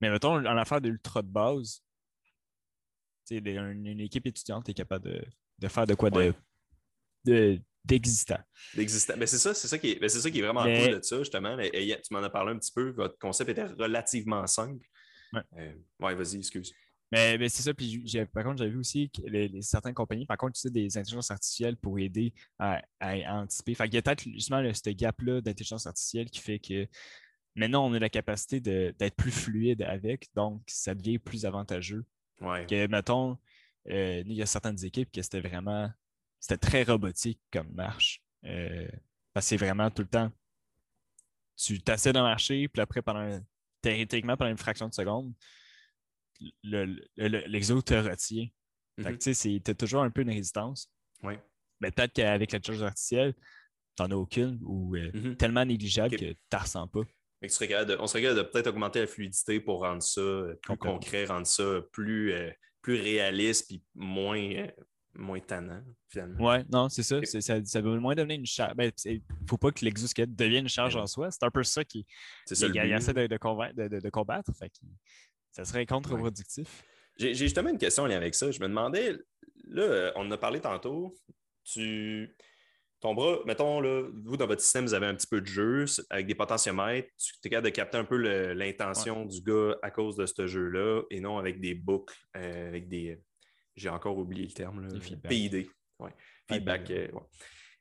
[0.00, 1.82] Mais mettons, en affaire d'ultra de base,
[3.30, 5.24] une, une équipe étudiante est capable de,
[5.58, 8.38] de faire de quoi de, d'existant.
[8.74, 9.14] D'existant.
[9.16, 11.56] Mais c'est ça, c'est ça qui est, ça qui est vraiment cool de ça, justement.
[11.56, 12.90] tu m'en as parlé un petit peu.
[12.90, 14.84] Votre concept était relativement simple.
[15.32, 16.72] Ouais, euh, vas-y, excuse.
[17.12, 17.72] Mais, mais c'est ça.
[17.72, 20.98] Puis par contre, j'avais vu aussi que les, certaines compagnies, par contre, tu sais, des
[20.98, 23.74] intelligences artificielles pour aider à, anticiper.
[23.74, 26.88] Fait il y a peut-être justement ce gap-là d'intelligence artificielle qui fait que
[27.54, 32.04] maintenant, on a la capacité d'être plus fluide avec, donc ça devient plus avantageux.
[32.40, 32.66] Ouais.
[32.66, 33.38] Que, mettons,
[33.88, 35.88] euh, il y a certaines équipes qui c'était vraiment
[36.46, 38.22] c'était très robotique comme marche.
[38.44, 38.88] Euh,
[39.32, 40.30] parce que c'est vraiment tout le temps.
[41.56, 43.40] Tu t'assieds de marcher, puis après, pendant
[43.80, 45.32] théoriquement, pendant une fraction de seconde,
[46.62, 48.46] l'exo te retient.
[48.98, 49.18] Mm-hmm.
[49.18, 50.90] tu sais, tu as toujours un peu une résistance.
[51.22, 53.34] Mais peut-être qu'avec la charge artificielle,
[53.96, 55.36] tu n'en as aucune ou euh, mm-hmm.
[55.36, 57.02] tellement négligeable que tu ne ressens pas.
[57.42, 61.80] on serait capable de peut-être augmenter la fluidité pour rendre ça plus concret, rendre ça
[61.92, 62.32] plus,
[62.86, 64.70] plus réaliste puis moins, euh,
[65.14, 66.46] moins tannant, finalement.
[66.46, 67.20] Ouais, non, c'est ça.
[67.24, 68.72] Ça, ça veut moins devenir une charge.
[68.72, 71.30] Il ben, ne faut pas que l'exosquelette devienne une charge en soi.
[71.30, 72.06] C'est un peu ça qui,
[72.46, 74.52] c'est ça, qui essaie de, de, de, combattre.
[75.56, 76.84] Ça serait contre-productif.
[77.16, 78.50] J'ai justement une question en lien avec ça.
[78.50, 79.16] Je me demandais,
[79.68, 81.16] là, on en a parlé tantôt.
[81.64, 82.36] Tu
[83.00, 85.86] ton bras, mettons, là, vous, dans votre système, vous avez un petit peu de jeu
[86.10, 87.08] avec des potentiomètres.
[87.16, 88.18] Tu es capable de capter un peu
[88.52, 92.88] l'intention du gars à cause de ce jeu-là et non avec des boucles, euh, avec
[92.88, 93.18] des.
[93.76, 94.86] J'ai encore oublié le terme.
[94.86, 95.70] Là, PID.
[95.98, 96.10] Ouais.
[96.50, 96.90] Feedback.
[96.90, 97.08] Euh,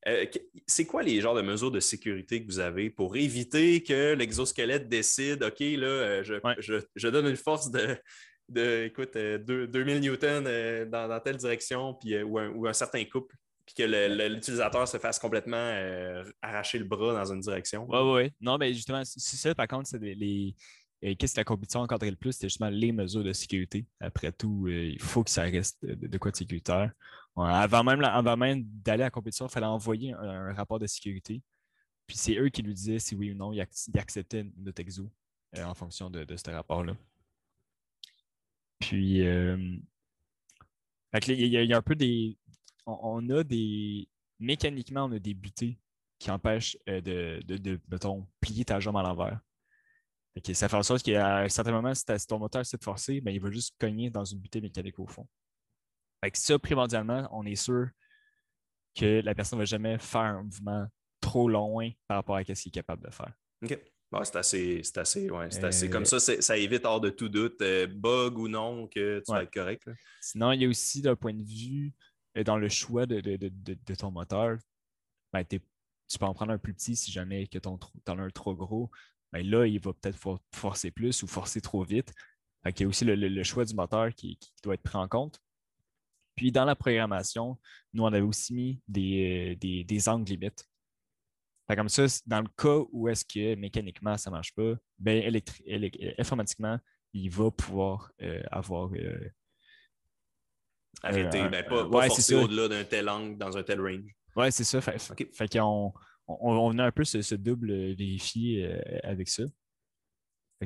[0.08, 0.26] euh,
[0.68, 4.88] c'est quoi les genres de mesures de sécurité que vous avez pour éviter que l'exosquelette
[4.88, 7.98] décide, OK, là, je, donne une force de,
[8.50, 10.44] de écoute, 2000 newtons
[10.90, 16.24] dans, telle direction, puis, ou, un, certain couple puis que l'utilisateur se fasse complètement euh,
[16.42, 17.88] arracher le bras dans une direction.
[17.90, 18.32] Oui, oui.
[18.40, 20.56] Non, mais justement, c'est ça, par contre, c'est les.
[21.04, 22.34] Euh, qu'est-ce que la compétition encadrait le plus?
[22.34, 23.86] C'est justement les mesures de sécurité.
[24.00, 26.92] Après tout, euh, il faut que ça reste de, quoi de sécuritaire.
[27.38, 31.42] Avant même, d'aller à la compétition, il fallait envoyer un, rapport de sécurité.
[32.08, 33.62] Puis c'est eux qui lui disaient si oui ou non ils,
[33.98, 35.12] acceptaient notre exo
[35.58, 36.96] en fonction de, ce rapport-là.
[38.80, 39.56] Puis, il
[41.12, 42.38] y, a un peu des,
[42.86, 44.08] on, a des.
[44.40, 45.80] Mécaniquement, on a des butées
[46.20, 47.80] qui empêchent euh, de, de,
[48.40, 49.40] plier ta jambe à l'envers.
[50.54, 53.40] ça fait en sorte qu'à un certain moment, si, ton moteur s'est forcé, ben, il
[53.40, 55.28] va juste cogner dans une butée mécanique au fond.
[56.26, 57.88] Fait ça, primordialement, on est sûr
[58.96, 60.88] que la personne ne va jamais faire un mouvement
[61.22, 63.32] trop loin par rapport à ce qu'il est capable de faire.
[63.64, 63.80] OK.
[64.24, 65.30] c'est assez, c'est assez,
[65.62, 69.22] assez comme euh, ça, ça évite hors de tout doute, euh, bug ou non, que
[69.24, 69.88] tu vas être correct.
[70.20, 71.94] Sinon, il y a aussi d'un point de vue
[72.44, 73.22] dans le choix de,
[73.94, 74.58] ton moteur,
[75.32, 78.30] ben, tu peux en prendre un plus petit si jamais que ton, en as un
[78.30, 78.90] trop gros.
[79.32, 82.12] Ben, là, il va peut-être forcer plus ou forcer trop vite.
[82.66, 85.40] il y a aussi le, choix du moteur qui, doit être pris en compte.
[86.36, 87.58] Puis dans la programmation,
[87.94, 90.68] nous, on avait aussi mis des, des, angles limites.
[91.70, 95.42] comme ça, dans le cas où est-ce que mécaniquement ça ne marche pas, ben,
[96.18, 96.78] informatiquement,
[97.14, 99.30] il va pouvoir euh, avoir euh,
[101.04, 104.12] Arrêter, ben, pas, pas forcer au-delà d'un tel angle dans un tel range.
[104.36, 104.82] Oui, c'est ça.
[104.82, 105.94] Fait, qu'on
[106.28, 109.44] on, venait un peu ce, double vérifier euh, avec ça.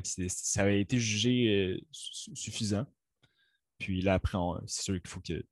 [0.02, 2.86] ça avait été jugé euh, suffisant.
[3.78, 5.44] Puis là, après, c'est sûr qu'il faut que,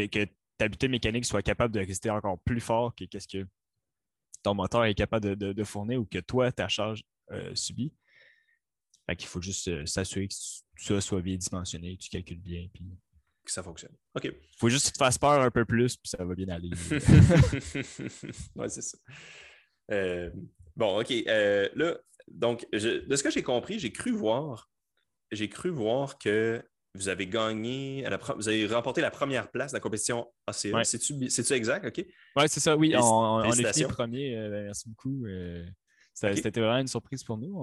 [0.00, 0.26] que,
[0.58, 3.46] ta butée mécanique soit capable de rester encore plus fort que ce que
[4.42, 7.92] ton moteur est capable de, fournir ou que toi, ta charge euh, subit.
[9.06, 10.34] Fait qu'il faut juste s'assurer que
[10.76, 12.68] ça soit bien dimensionné, que tu calcules bien.
[12.72, 12.84] Puis
[13.46, 13.94] que ça fonctionne.
[14.14, 14.24] OK.
[14.24, 16.48] Il faut juste que tu te fasses peur un peu plus, puis ça va bien
[16.48, 16.70] aller.
[18.56, 18.98] oui, c'est ça.
[19.92, 20.30] Euh,
[20.74, 21.10] bon, OK.
[21.10, 21.96] Euh, là,
[22.28, 24.70] donc, de ce que j'ai compris, j'ai cru voir,
[25.30, 26.62] j'ai cru voir que
[26.96, 28.06] vous avez gagné,
[28.36, 30.84] vous avez remporté la première place de la compétition ACA.
[30.84, 31.86] C'est-tu exact?
[31.86, 32.04] OK?
[32.36, 32.94] Oui, c'est ça, oui.
[32.96, 34.36] On, on est fini premier.
[34.36, 35.26] Euh, ben, merci beaucoup.
[36.14, 37.54] C'était vraiment une surprise pour nous.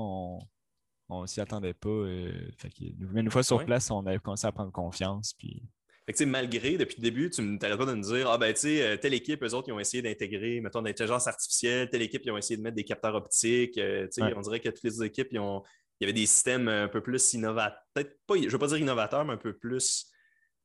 [1.10, 1.89] On ne s'y attendait pas.
[1.89, 5.34] une fois sur place, on avait commencé à prendre confiance.
[5.34, 5.63] Puis
[6.26, 8.98] malgré, depuis le début, tu n'arrêtes pas de nous dire Ah, ben, tu sais, euh,
[8.98, 12.38] telle équipe, eux autres, ils ont essayé d'intégrer, mettons, l'intelligence artificielle, telle équipe, ils ont
[12.38, 13.78] essayé de mettre des capteurs optiques.
[13.78, 15.63] Euh, On dirait que toutes les équipes, ils ont,
[15.99, 17.79] il y avait des systèmes un peu plus innovateurs.
[17.93, 20.08] Peut-être pas, je ne veux pas dire innovateurs, mais un peu plus.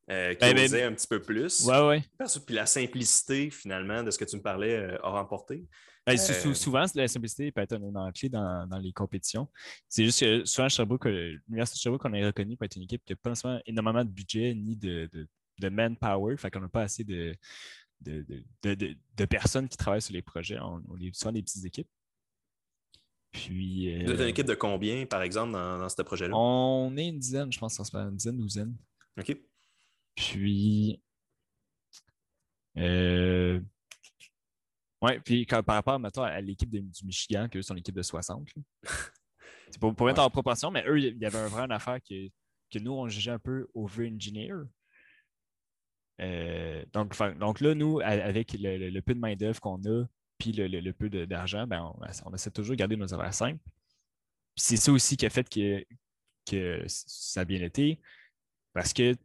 [0.09, 1.65] Euh, qui ben, ben, un petit peu plus.
[1.65, 2.03] Ouais, ouais.
[2.45, 5.67] Puis la simplicité, finalement, de ce que tu me parlais, euh, a remporté.
[6.07, 9.47] Ben, souvent, la simplicité peut être un élément clé dans, dans, les compétitions.
[9.87, 13.03] C'est juste que souvent, Sherbrooke, l'Université de Sherbrooke, on est reconnu pour être une équipe
[13.05, 15.27] qui n'a pas nécessairement énormément de budget ni de, de,
[15.59, 16.37] de manpower.
[16.37, 17.35] Fait qu'on n'a pas assez de,
[18.01, 18.25] de,
[18.63, 20.57] de, personnes qui travaillent sur les projets.
[20.59, 21.89] On, est souvent des petites équipes.
[23.31, 26.35] Puis, Vous êtes une euh, équipe de combien, par exemple, dans, dans ce projet-là?
[26.35, 28.75] On est une dizaine, je pense, en une dizaine, douzaine.
[29.19, 29.37] OK.
[30.15, 31.01] Puis,
[32.77, 33.59] euh,
[35.01, 38.47] ouais, puis par rapport à l'équipe du Michigan, qui eux sont l'équipe de 60.
[39.71, 42.27] C'est pour, pour mettre en proportion, mais eux, il y avait un vrai affaire que,
[42.71, 44.53] que nous, on jugeait un peu over-engineer.
[46.21, 50.05] Euh, donc, donc là, nous, avec le, peu de main-d'œuvre qu'on a,
[50.39, 51.93] puis le, peu d'argent, ben
[52.25, 53.61] on, essaie toujours de garder nos affaires simples.
[54.55, 58.01] c'est ça aussi qui a fait que, ça a bien été.
[58.73, 59.15] Parce que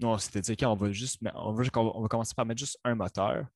[0.00, 3.46] non, c'est-à-dire qu'on va juste on va commencer par mettre juste un moteur.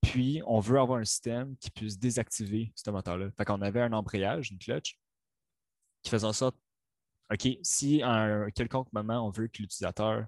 [0.00, 3.30] Puis on veut avoir un système qui puisse désactiver ce moteur-là.
[3.36, 4.98] Fait qu'on avait un embrayage, une clutch,
[6.02, 6.56] qui faisait en sorte,
[7.32, 10.24] OK, si à un quelconque moment on veut que l'utilisateur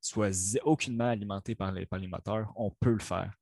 [0.00, 3.32] soit aucunement alimenté par les, par les moteurs, on peut le faire.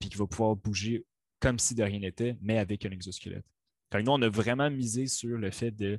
[0.00, 1.04] Puis qu'il va pouvoir bouger
[1.40, 3.44] comme si de rien n'était, mais avec un exosquelette.
[3.92, 5.98] Fait nous, on a vraiment misé sur le fait de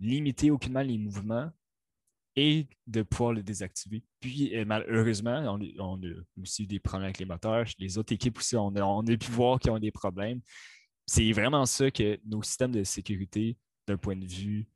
[0.00, 1.50] limiter aucunement les mouvements
[2.36, 4.02] et de pouvoir le désactiver.
[4.20, 7.66] Puis, euh, malheureusement, on, a aussi des problèmes avec les moteurs.
[7.78, 10.40] Les autres équipes aussi, on a, on a pu voir qu'ils ont des problèmes.
[11.06, 14.66] C'est vraiment ça que nos systèmes de sécurité, d'un point de vue,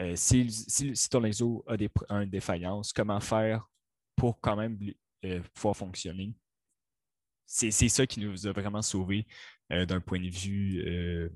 [0.00, 3.68] euh, si, ton réseau a des, une défaillance, comment faire
[4.16, 4.78] pour quand même
[5.24, 6.34] euh, pouvoir fonctionner?
[7.48, 9.26] C'est ça qui nous a vraiment sauvés
[9.70, 11.30] d'un point de vue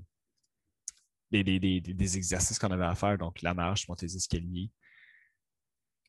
[1.31, 4.70] des, exercices qu'on avait à faire, donc la marche, monter les escaliers,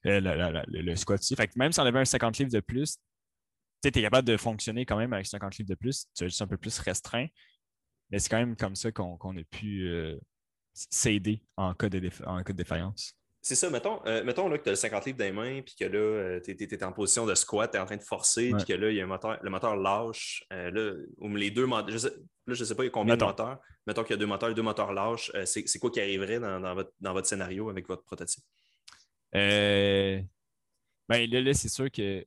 [0.04, 1.22] le, squat
[1.56, 2.98] même si on avait un 50 livres de plus,
[3.82, 6.42] tu es capable de fonctionner quand même avec 50 livres de plus, tu es juste
[6.42, 7.28] un peu plus restreint,
[8.10, 9.89] mais c'est quand même comme ça qu'on a pu
[10.74, 13.16] s'aider en, en cas de défaillance.
[13.46, 15.62] C'est ça, mettons, euh, mettons là, que tu as le 50 livres dans les mains,
[15.62, 18.04] puis que là, euh, tu es, en position de squat, tu es en train de
[18.04, 20.46] forcer, puis que là, il y a un moteur, le moteur lâche.
[20.54, 22.14] Euh, là, ou les deux moteurs, je sais,
[22.48, 23.60] là, je sais pas il y a combien de moteurs.
[23.86, 25.30] Mettons qu'il y a deux moteurs, deux moteurs lâches.
[25.44, 28.46] c'est quoi qui arriverait dans, votre, dans, votre, scénario avec votre prototype?
[29.34, 30.26] ben,
[31.10, 32.26] là, c'est sûr que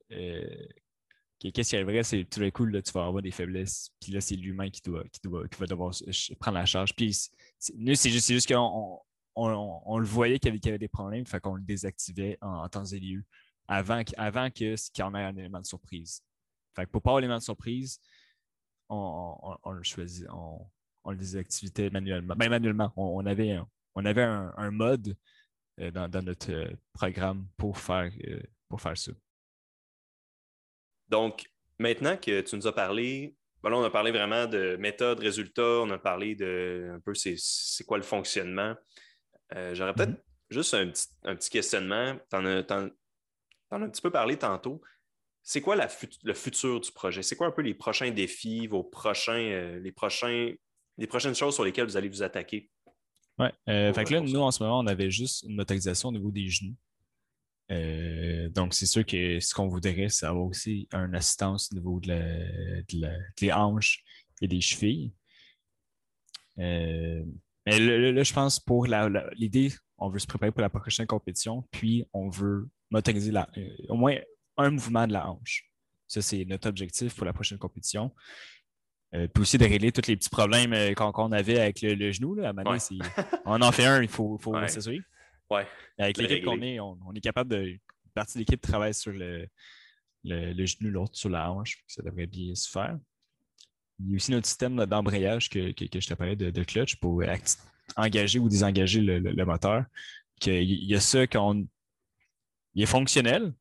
[1.39, 4.21] qu'est-ce qui arriverait, c'est tout d'un coup, là, tu vas avoir des faiblesses, puis là,
[4.21, 5.95] c'est l'humain qui, doit, qui, doit, qui va devoir
[6.39, 6.93] prendre la charge.
[6.95, 7.31] Puis,
[7.75, 9.01] nous, c'est juste, juste qu'on
[9.37, 12.99] on, le voyait qu'il y, avait des problèmes, fait qu'on le désactivait en, temps et
[12.99, 13.23] lieu
[13.67, 16.23] avant, que ce qu'il y en ait un élément de surprise.
[16.75, 17.99] Fait que pour pas avoir l'élément de surprise,
[18.89, 22.35] on, le choisit, on, le désactivait manuellement.
[22.35, 23.51] Ben, manuellement, on, avait,
[24.21, 25.17] un, mode
[25.79, 29.11] euh, dans, notre euh, programme pour faire, euh, pour faire ça.
[31.09, 35.81] Donc, maintenant que tu nous as parlé, ben on a parlé vraiment de méthode, résultat,
[35.81, 38.75] on a parlé de un peu c'est quoi le fonctionnement.
[39.55, 40.17] Euh, j'aurais peut-être mhm.
[40.49, 42.17] juste un petit, questionnement.
[42.29, 42.89] Tu en, as
[43.71, 44.81] un petit peu parlé tantôt.
[45.43, 47.23] C'est quoi le futur du projet?
[47.23, 50.53] C'est quoi un peu les prochains défis, vos prochains, euh, les, prochains,
[50.97, 52.69] les prochaines choses sur lesquelles vous allez vous attaquer?
[53.39, 53.47] Oui.
[53.69, 56.31] Euh, fait que là, nous, en ce moment, on avait juste une motorisation au niveau
[56.31, 56.75] des genoux.
[58.49, 62.83] donc, c'est sûr que ce qu'on voudrait, c'est avoir aussi une assistance au niveau de
[63.37, 64.03] des hanches
[64.41, 65.13] et des chevilles.
[67.67, 68.87] Mais là, je pense pour
[69.35, 73.67] l'idée, on veut se préparer pour la prochaine compétition, puis on veut motoriser la, euh,
[73.89, 74.15] au moins
[74.55, 75.69] un mouvement de la hanche.
[76.07, 78.15] Ça, c'est notre objectif pour la prochaine compétition.
[79.13, 82.35] Euh, puis aussi de régler tous les petits problèmes euh, qu'on avait avec le, genou.
[82.35, 82.53] Là, à
[83.45, 85.01] on en fait un, il faut, faut s'assurer.
[85.49, 85.67] Ouais.
[85.97, 87.63] Avec l'équipe qu'on est, on, est capable de.
[87.63, 87.79] Une
[88.13, 89.45] partie de l'équipe travaille sur le,
[90.23, 91.83] le genou, l'autre sur la hanche.
[91.87, 92.97] Ça devrait bien se faire.
[93.99, 97.23] Il y a aussi notre système d'embrayage que, je te parlais de, clutch pour
[97.95, 99.85] engager ou désengager le, moteur.
[100.45, 101.67] il y a ça qu'on.
[102.75, 103.53] Il est fonctionnel,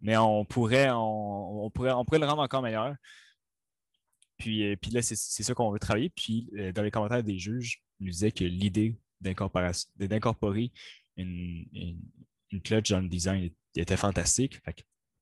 [0.00, 2.94] mais on pourrait, on, pourrait, on pourrait le rendre encore meilleur.
[4.38, 6.10] Puis, euh, puis là, c'est ça qu'on veut travailler.
[6.10, 10.72] Puis euh, dans les commentaires des juges, ils nous disaient que l'idée d'incorporer
[11.16, 11.64] une,
[12.50, 14.60] une, clutch dans le design était fantastique.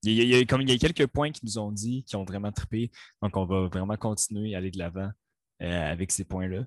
[0.05, 2.25] Il y, a, comme, il y a quelques points qui nous ont dit, qui ont
[2.25, 2.91] vraiment trippé.
[3.23, 5.11] Donc, on va vraiment continuer à aller de l'avant
[5.63, 6.67] euh, avec ces points-là.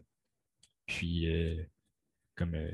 [0.86, 1.64] Puis, euh,
[2.36, 2.56] comme.
[2.56, 2.72] Euh,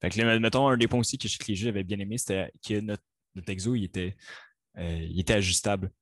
[0.00, 2.80] fait que mettons, un des points aussi que les jeux avaient bien aimé, c'était que
[2.80, 3.02] notre,
[3.46, 4.16] exo, il était,
[4.76, 5.92] il était ajustable.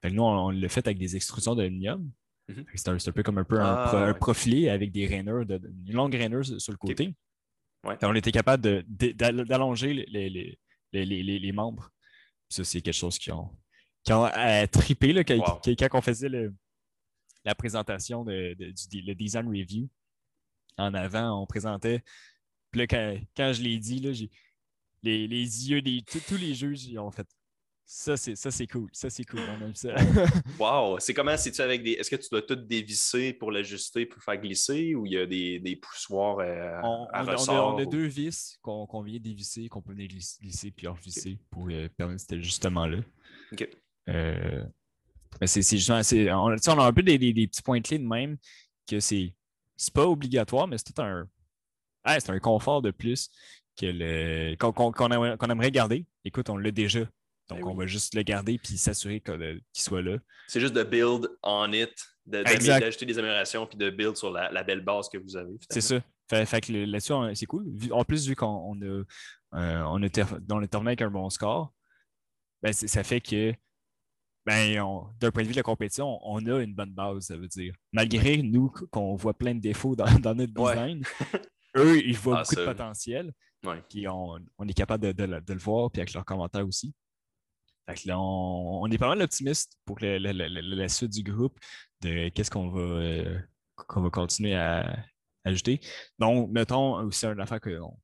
[0.00, 2.10] Fait que nous, on, l'a fait avec des extrusions d'aluminium.
[2.48, 6.14] Mm C'est un, peu comme un peu un, ah, profilé avec des rainures, une longue
[6.14, 7.14] rainure sur le côté.
[7.84, 10.58] On était capable d'allonger les,
[10.92, 11.90] les, membres
[12.48, 13.50] ça, c'est quelque chose qui ont,
[14.04, 15.60] qui ont euh, trippé là, quand,
[15.92, 16.30] on faisait
[17.44, 19.88] la présentation de, du le design review.
[20.78, 22.02] En avant, on présentait.
[22.70, 24.10] Puis là, quand, je l'ai dit, là,
[25.02, 27.26] les, les, yeux des tous les juges ils ont fait
[27.88, 28.88] ça, c'est ça, c'est cool.
[28.92, 29.38] Ça, c'est cool.
[29.48, 29.94] On aime ça.
[30.58, 30.98] wow!
[30.98, 31.36] C'est comment?
[31.36, 31.92] C'est-tu avec des.
[31.92, 35.24] Est-ce que tu dois tout dévisser pour l'ajuster, pour faire glisser ou il y a
[35.24, 39.92] des, des poussoirs euh, on, à on, a, deux vis qu'on vient dévisser, qu'on peut
[39.92, 42.98] venir glisser puis revisser pour euh, permettre cet ajustement-là.
[43.52, 43.68] OK.
[44.08, 44.64] Euh,
[45.40, 46.00] mais c'est justement.
[46.44, 48.36] On, on, a un peu des, des, petits points clés de même
[48.88, 49.32] que c'est
[49.94, 51.28] pas obligatoire, mais c'est tout un.
[52.04, 53.30] c'est un confort de plus
[53.78, 53.86] qu'on
[55.50, 56.04] aimerait garder.
[56.24, 57.06] Écoute, on l'a déjà
[57.48, 60.18] donc, ben on va juste le garder puis s'assurer qu'il soit là.
[60.48, 61.92] C'est juste de build on it,
[62.24, 65.56] d'ajouter des améliorations puis de build sur la, belle base que vous avez.
[65.70, 66.00] C'est ça.
[66.28, 67.66] Fait, que là-dessus, c'est cool.
[67.92, 69.04] En plus, vu qu'on a, euh,
[69.52, 71.72] on était, on avec un bon score,
[72.62, 73.54] ben, ça fait que
[74.44, 74.74] ben,
[75.20, 77.74] d'un point de vue de la compétition, on a une bonne base, ça veut dire.
[77.92, 81.02] Malgré nous, qu'on voit plein de défauts dans, notre design,
[81.76, 83.32] eux, ils voient ah, beaucoup de potentiel.
[83.88, 84.38] Puis on,
[84.68, 86.92] est capable de, le voir, puis avec leurs commentaires aussi
[87.88, 91.58] on, est pas mal optimiste pour la suite du groupe
[92.02, 93.38] de qu'est-ce qu'on va, euh,
[93.94, 95.04] va continuer à
[95.44, 95.80] ajouter.
[96.18, 97.96] Donc, mettons aussi une affaire qu'on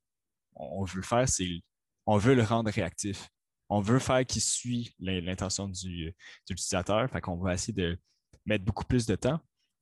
[0.55, 1.61] on veut faire, c'est
[2.05, 3.29] on veut le rendre réactif.
[3.69, 6.13] On veut faire qu'il suit l'intention du, de
[6.49, 7.09] l'utilisateur.
[7.09, 7.97] Fait qu'on va essayer de
[8.45, 9.39] mettre beaucoup plus de temps.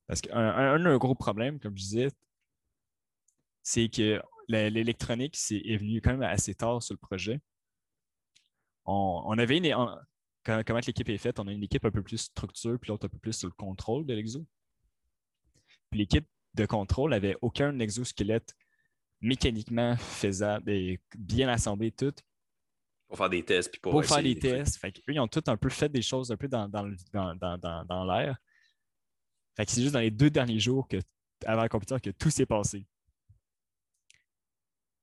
[0.07, 2.11] Parce qu'un un, gros problème, comme je disais,
[3.63, 7.41] c'est que l'électronique est venue quand même assez tard sur le projet
[8.91, 9.73] on, avait une,
[10.43, 11.39] comment l'équipe est faite?
[11.39, 13.53] On a une équipe un peu plus structure, puis l'autre un peu plus sur le
[13.53, 14.45] contrôle de l'exo.
[15.89, 18.55] Puis l'équipe de contrôle n'avait aucun exosquelette
[19.21, 22.13] mécaniquement faisable et bien assemblé tout.
[23.07, 23.71] Pour faire des tests.
[23.71, 24.77] Puis pour, pour faire des, tests.
[24.77, 27.85] Fait eux, ils ont tous un peu fait des choses un peu dans, dans, dans,
[27.85, 28.37] dans l'air.
[29.55, 30.97] Fait que c'est juste dans les deux derniers jours que,
[31.45, 32.85] avant la compétition que tout s'est passé.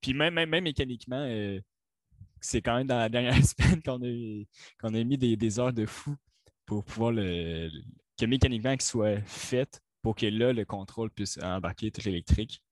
[0.00, 1.60] Puis même, même, même mécaniquement, euh,
[2.40, 5.86] c'est quand même dans la dernière semaine qu'on a, a mis des, des, heures de
[5.86, 6.14] fou
[6.66, 7.70] pour pouvoir le,
[8.18, 12.62] que mécaniquement qu'il soit fait pour que là, le contrôle puisse embarquer tout l'électrique.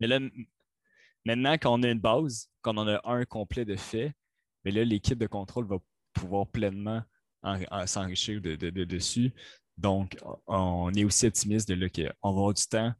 [0.00, 0.20] Mais là,
[1.24, 4.12] maintenant qu'on a une base, qu'on en a un complet de fait,
[4.64, 5.78] mais là, l'équipe de contrôle va
[6.12, 7.02] pouvoir pleinement
[7.86, 9.32] s'enrichir de, dessus.
[9.76, 12.92] Donc, on est aussi optimiste de là qu'on va avoir du temps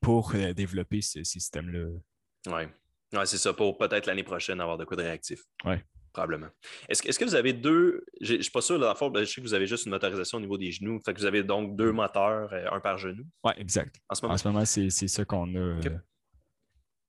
[0.00, 1.88] pour euh, développer ce système-là.
[2.46, 2.52] Oui.
[2.52, 2.68] Ouais,
[3.24, 5.40] c'est ça, pour peut-être l'année prochaine avoir de quoi de réactif.
[5.64, 5.76] Oui.
[6.12, 6.48] Probablement.
[6.88, 8.04] Est-ce, est que vous avez deux.
[8.20, 9.90] Je ne suis pas sûr, dans la ben, je sais que vous avez juste une
[9.90, 10.98] motorisation au niveau des genoux.
[11.04, 13.24] Fait que vous avez donc deux moteurs, euh, un par genou?
[13.44, 14.00] Oui, exact.
[14.08, 15.58] En ce moment, en ce moment c'est, ça qu'on a.
[15.58, 15.98] Euh,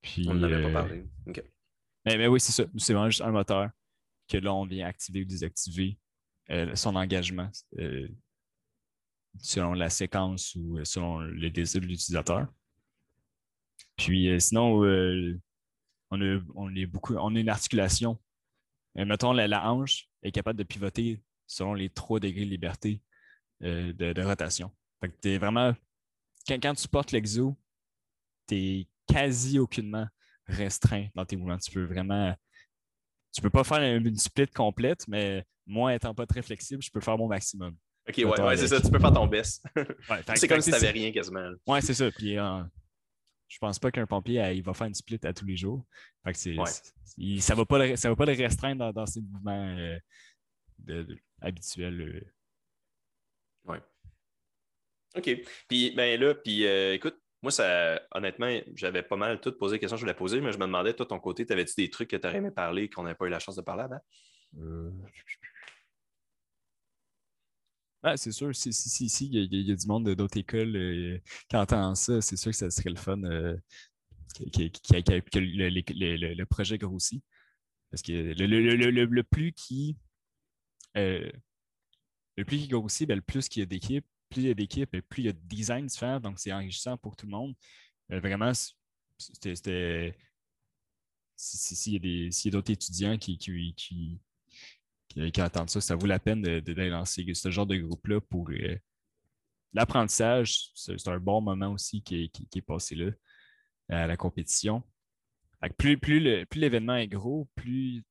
[0.02, 1.04] puis, on n'avait pas parlé.
[2.04, 2.64] Mais, oui, c'est ça.
[2.76, 3.70] C'est vraiment juste un moteur
[4.28, 5.98] que là, on vient activer ou désactiver
[6.74, 7.50] son engagement
[9.38, 12.46] selon la séquence ou selon le désir de l'utilisateur.
[13.96, 15.38] Puis euh, sinon, euh,
[16.10, 18.18] on, a, on, est beaucoup, on a une articulation.
[18.98, 23.02] Euh, mettons, la, hanche est capable de pivoter selon les trois degrés de liberté
[23.60, 24.70] de, rotation.
[25.00, 25.74] Fait que es vraiment,
[26.46, 27.56] quand, tu portes l'exo,
[28.46, 30.06] tu es quasi aucunement
[30.46, 31.58] restreint dans tes mouvements.
[31.58, 32.34] Tu peux vraiment.
[33.32, 37.00] Tu peux pas faire une split complète, mais moi, étant pas très flexible, je peux
[37.00, 37.76] faire mon maximum.
[38.08, 38.80] OK, ouais, c'est ça.
[38.80, 39.64] Tu peux faire ton best.
[40.34, 41.48] c'est comme si tu n'avais rien quasiment.
[41.66, 42.10] Ouais, c'est ça.
[42.10, 42.36] Puis
[43.50, 45.84] je pense pas qu'un pompier il va faire une split à tous les jours.
[46.24, 49.76] Fait que ça ne va, pas le, va pas le restreindre dans, ses mouvements
[50.88, 51.04] euh,
[51.40, 52.00] habituels.
[52.00, 52.32] Euh.
[53.64, 53.78] Oui.
[55.16, 55.42] OK.
[55.68, 59.80] Puis ben là, puis euh, écoute, moi, ça, honnêtement, j'avais pas mal tout posé des
[59.80, 62.10] questions que je voulais poser, mais je me demandais, toi, ton côté, t'avais-tu des trucs
[62.10, 64.00] que tu aurais aimé parler qu'on n'avait pas eu la chance de parler avant?
[68.02, 71.56] Ah, c'est sûr, si, si, si, il y, a du monde d'autres écoles euh, qui
[71.56, 73.54] entend ça, c'est sûr que ça serait le fun euh,
[74.34, 77.22] que, le, projet grossit.
[77.90, 79.98] Parce que le, plus qui
[80.96, 81.30] euh,
[82.36, 84.54] le plus qui grossit, ben, le plus qu'il y a d'équipes, plus il y a
[84.54, 87.54] d'équipes, plus il y a de design différents, donc c'est enrichissant pour tout le monde.
[88.08, 88.52] vraiment,
[89.18, 90.16] c'était.
[91.36, 94.20] S'il y a d'autres étudiants qui qui,
[95.38, 98.76] entendent ça, ça vaut la peine d'aller dans ce genre de groupe-là pour euh,
[99.72, 100.70] l'apprentissage.
[100.74, 103.10] C'est un bon moment aussi qui est, passé là,
[103.88, 104.82] à la compétition.
[105.76, 105.98] plus
[106.54, 108.02] l'événement est gros, plus,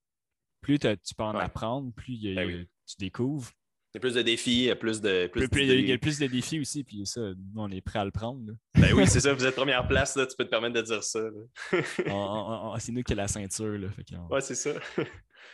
[0.61, 3.51] plus tu peux en apprendre, plus ben tu découvres.
[3.91, 5.25] Il y a plus de défis, il y a plus de.
[5.27, 8.05] Plus il y a plus de défis aussi, puis ça, nous, on est prêt à
[8.05, 8.53] le prendre.
[8.75, 11.03] Ben oui, c'est ça, vous êtes première place, là, tu peux te permettre de dire
[11.03, 11.21] ça.
[12.79, 13.79] c'est nous qui avons la ceinture.
[13.79, 13.87] Là,
[14.29, 14.71] Ouais, c'est ça.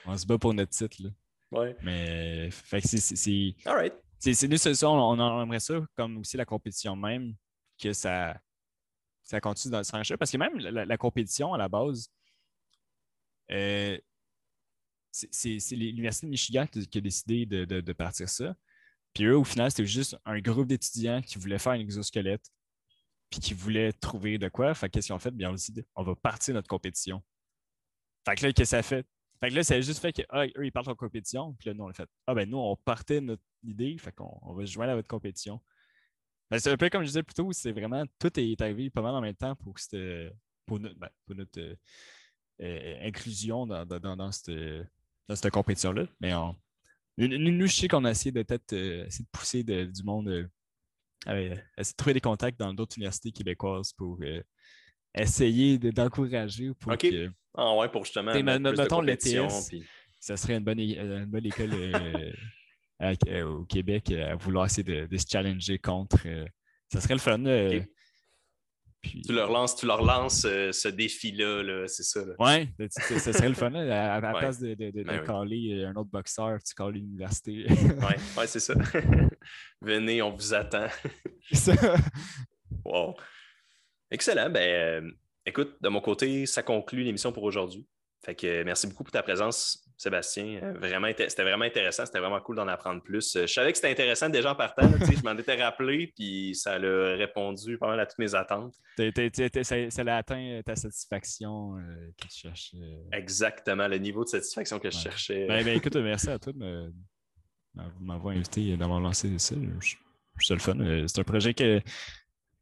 [0.06, 1.02] on se bat pour notre titre.
[1.02, 1.10] Là.
[1.56, 1.76] Ouais.
[1.82, 3.56] Mais fait que c'est.
[3.66, 3.94] All right.
[4.20, 7.36] C'est nous, ça, on, on aimerait ça, comme aussi la compétition même,
[7.78, 8.40] que ça,
[9.24, 12.10] ça continue dans le Parce que même la, compétition à la base,
[13.52, 13.98] euh,
[15.12, 18.56] c'est l'Université de Michigan qui, a décidé de, de, partir ça.
[19.14, 22.46] Puis eux, au final, c'était juste un groupe d'étudiants qui voulaient faire un exosquelette,
[23.30, 24.74] puis qui voulaient trouver de quoi.
[24.74, 25.32] Fait qu'est-ce qu'ils ont fait?
[25.32, 25.56] Bien, on
[25.96, 27.24] on va partir notre compétition.
[28.26, 29.06] Fait que là, qu'est-ce que ça fait?
[29.40, 31.54] Fait que là, ça a juste fait qu'eux, ah, ils partent en compétition.
[31.60, 33.98] Puis là, nous, on a fait Ah, ben nous, on partait notre idée.
[33.98, 35.62] Fait qu'on on va se joindre à votre compétition.
[36.52, 39.02] Ben, c'est un peu comme je disais plus tôt, c'est vraiment tout est arrivé pas
[39.02, 39.74] mal en même temps pour,
[40.66, 41.76] pour notre, ben, pour notre euh,
[42.62, 44.56] euh, inclusion dans, dans, dans, cette,
[45.28, 46.06] dans cette compétition-là.
[46.22, 46.56] Mais on,
[47.18, 50.50] nous, je sais qu'on a essayé de peut-être euh, essayer de pousser du monde,
[51.28, 54.20] essayer de trouver des contacts dans d'autres universités québécoises pour
[55.16, 58.34] essayer d'encourager pour que ah ouais, pour justement.
[58.34, 59.72] mettons l'ETS.
[60.20, 62.34] Ça serait une bonne, une bonne école euh,
[63.28, 66.18] euh, au Québec euh, à vouloir essayer de, se challenger contre.
[66.92, 67.44] ça serait le fun.
[69.02, 69.22] Puis...
[69.22, 72.22] Tu leur lances, tu leur lances ce défi-là, c'est ça.
[72.40, 73.72] Oui, ça serait le fun.
[73.76, 77.68] À, la place de, de, de, ben caler un autre boxeur, tu calls l'université.
[77.70, 78.74] oui, ouais, c'est ça.
[79.82, 80.88] Venez, on vous attend.
[81.54, 81.74] ça.
[82.84, 83.16] wow.
[84.10, 84.50] Excellent.
[84.50, 85.14] Ben,
[85.46, 87.86] Écoute, de mon côté, ça conclut l'émission pour aujourd'hui.
[88.26, 90.60] Fait que merci beaucoup pour ta présence, Sébastien.
[90.64, 92.08] Euh, vraiment, c'était vraiment intéressant.
[92.08, 93.36] C'était vraiment cool d'en apprendre plus.
[93.36, 94.90] Euh, je savais que c'était intéressant déjà en partant.
[95.00, 98.74] je m'en étais rappelé, puis ça a répondu pas mal à toutes mes attentes.
[98.98, 101.76] ça, a atteint ta satisfaction
[102.18, 102.78] que tu cherchais.
[103.12, 105.46] Exactement, le niveau de satisfaction que je cherchais.
[105.48, 106.92] Ben, ben, écoute, merci à toi de
[108.02, 109.54] m'avoir invité, d'avoir lancé ça.
[109.80, 109.96] Je,
[110.40, 111.06] je, le fun.
[111.06, 111.80] C'est un projet que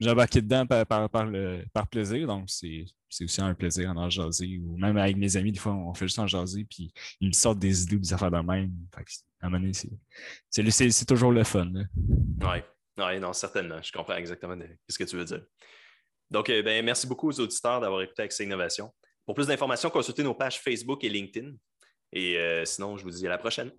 [0.04, 2.86] j'ai embarqué dedans par, par, plaisir, donc c'est
[3.22, 4.60] aussi un plaisir en jaser.
[4.64, 6.92] Ou même avec mes amis, des fois, on fait juste en jaser, puis
[7.22, 8.72] ils me sortent des idées ou des affaires de même.
[9.42, 9.72] à un moment
[10.50, 11.72] c'est toujours le fun.
[11.76, 12.58] Oui,
[12.98, 13.82] ouais, non, certainement.
[13.82, 14.58] Je comprends exactement
[14.90, 15.44] ce que tu veux dire.
[16.30, 18.92] Donc, euh, ben, merci beaucoup aux auditeurs d'avoir écouté Accès Innovation.
[19.26, 21.52] Pour plus d'informations, consultez nos pages Facebook et LinkedIn.
[22.12, 23.72] Et euh, sinon, je vous dis à la prochaine.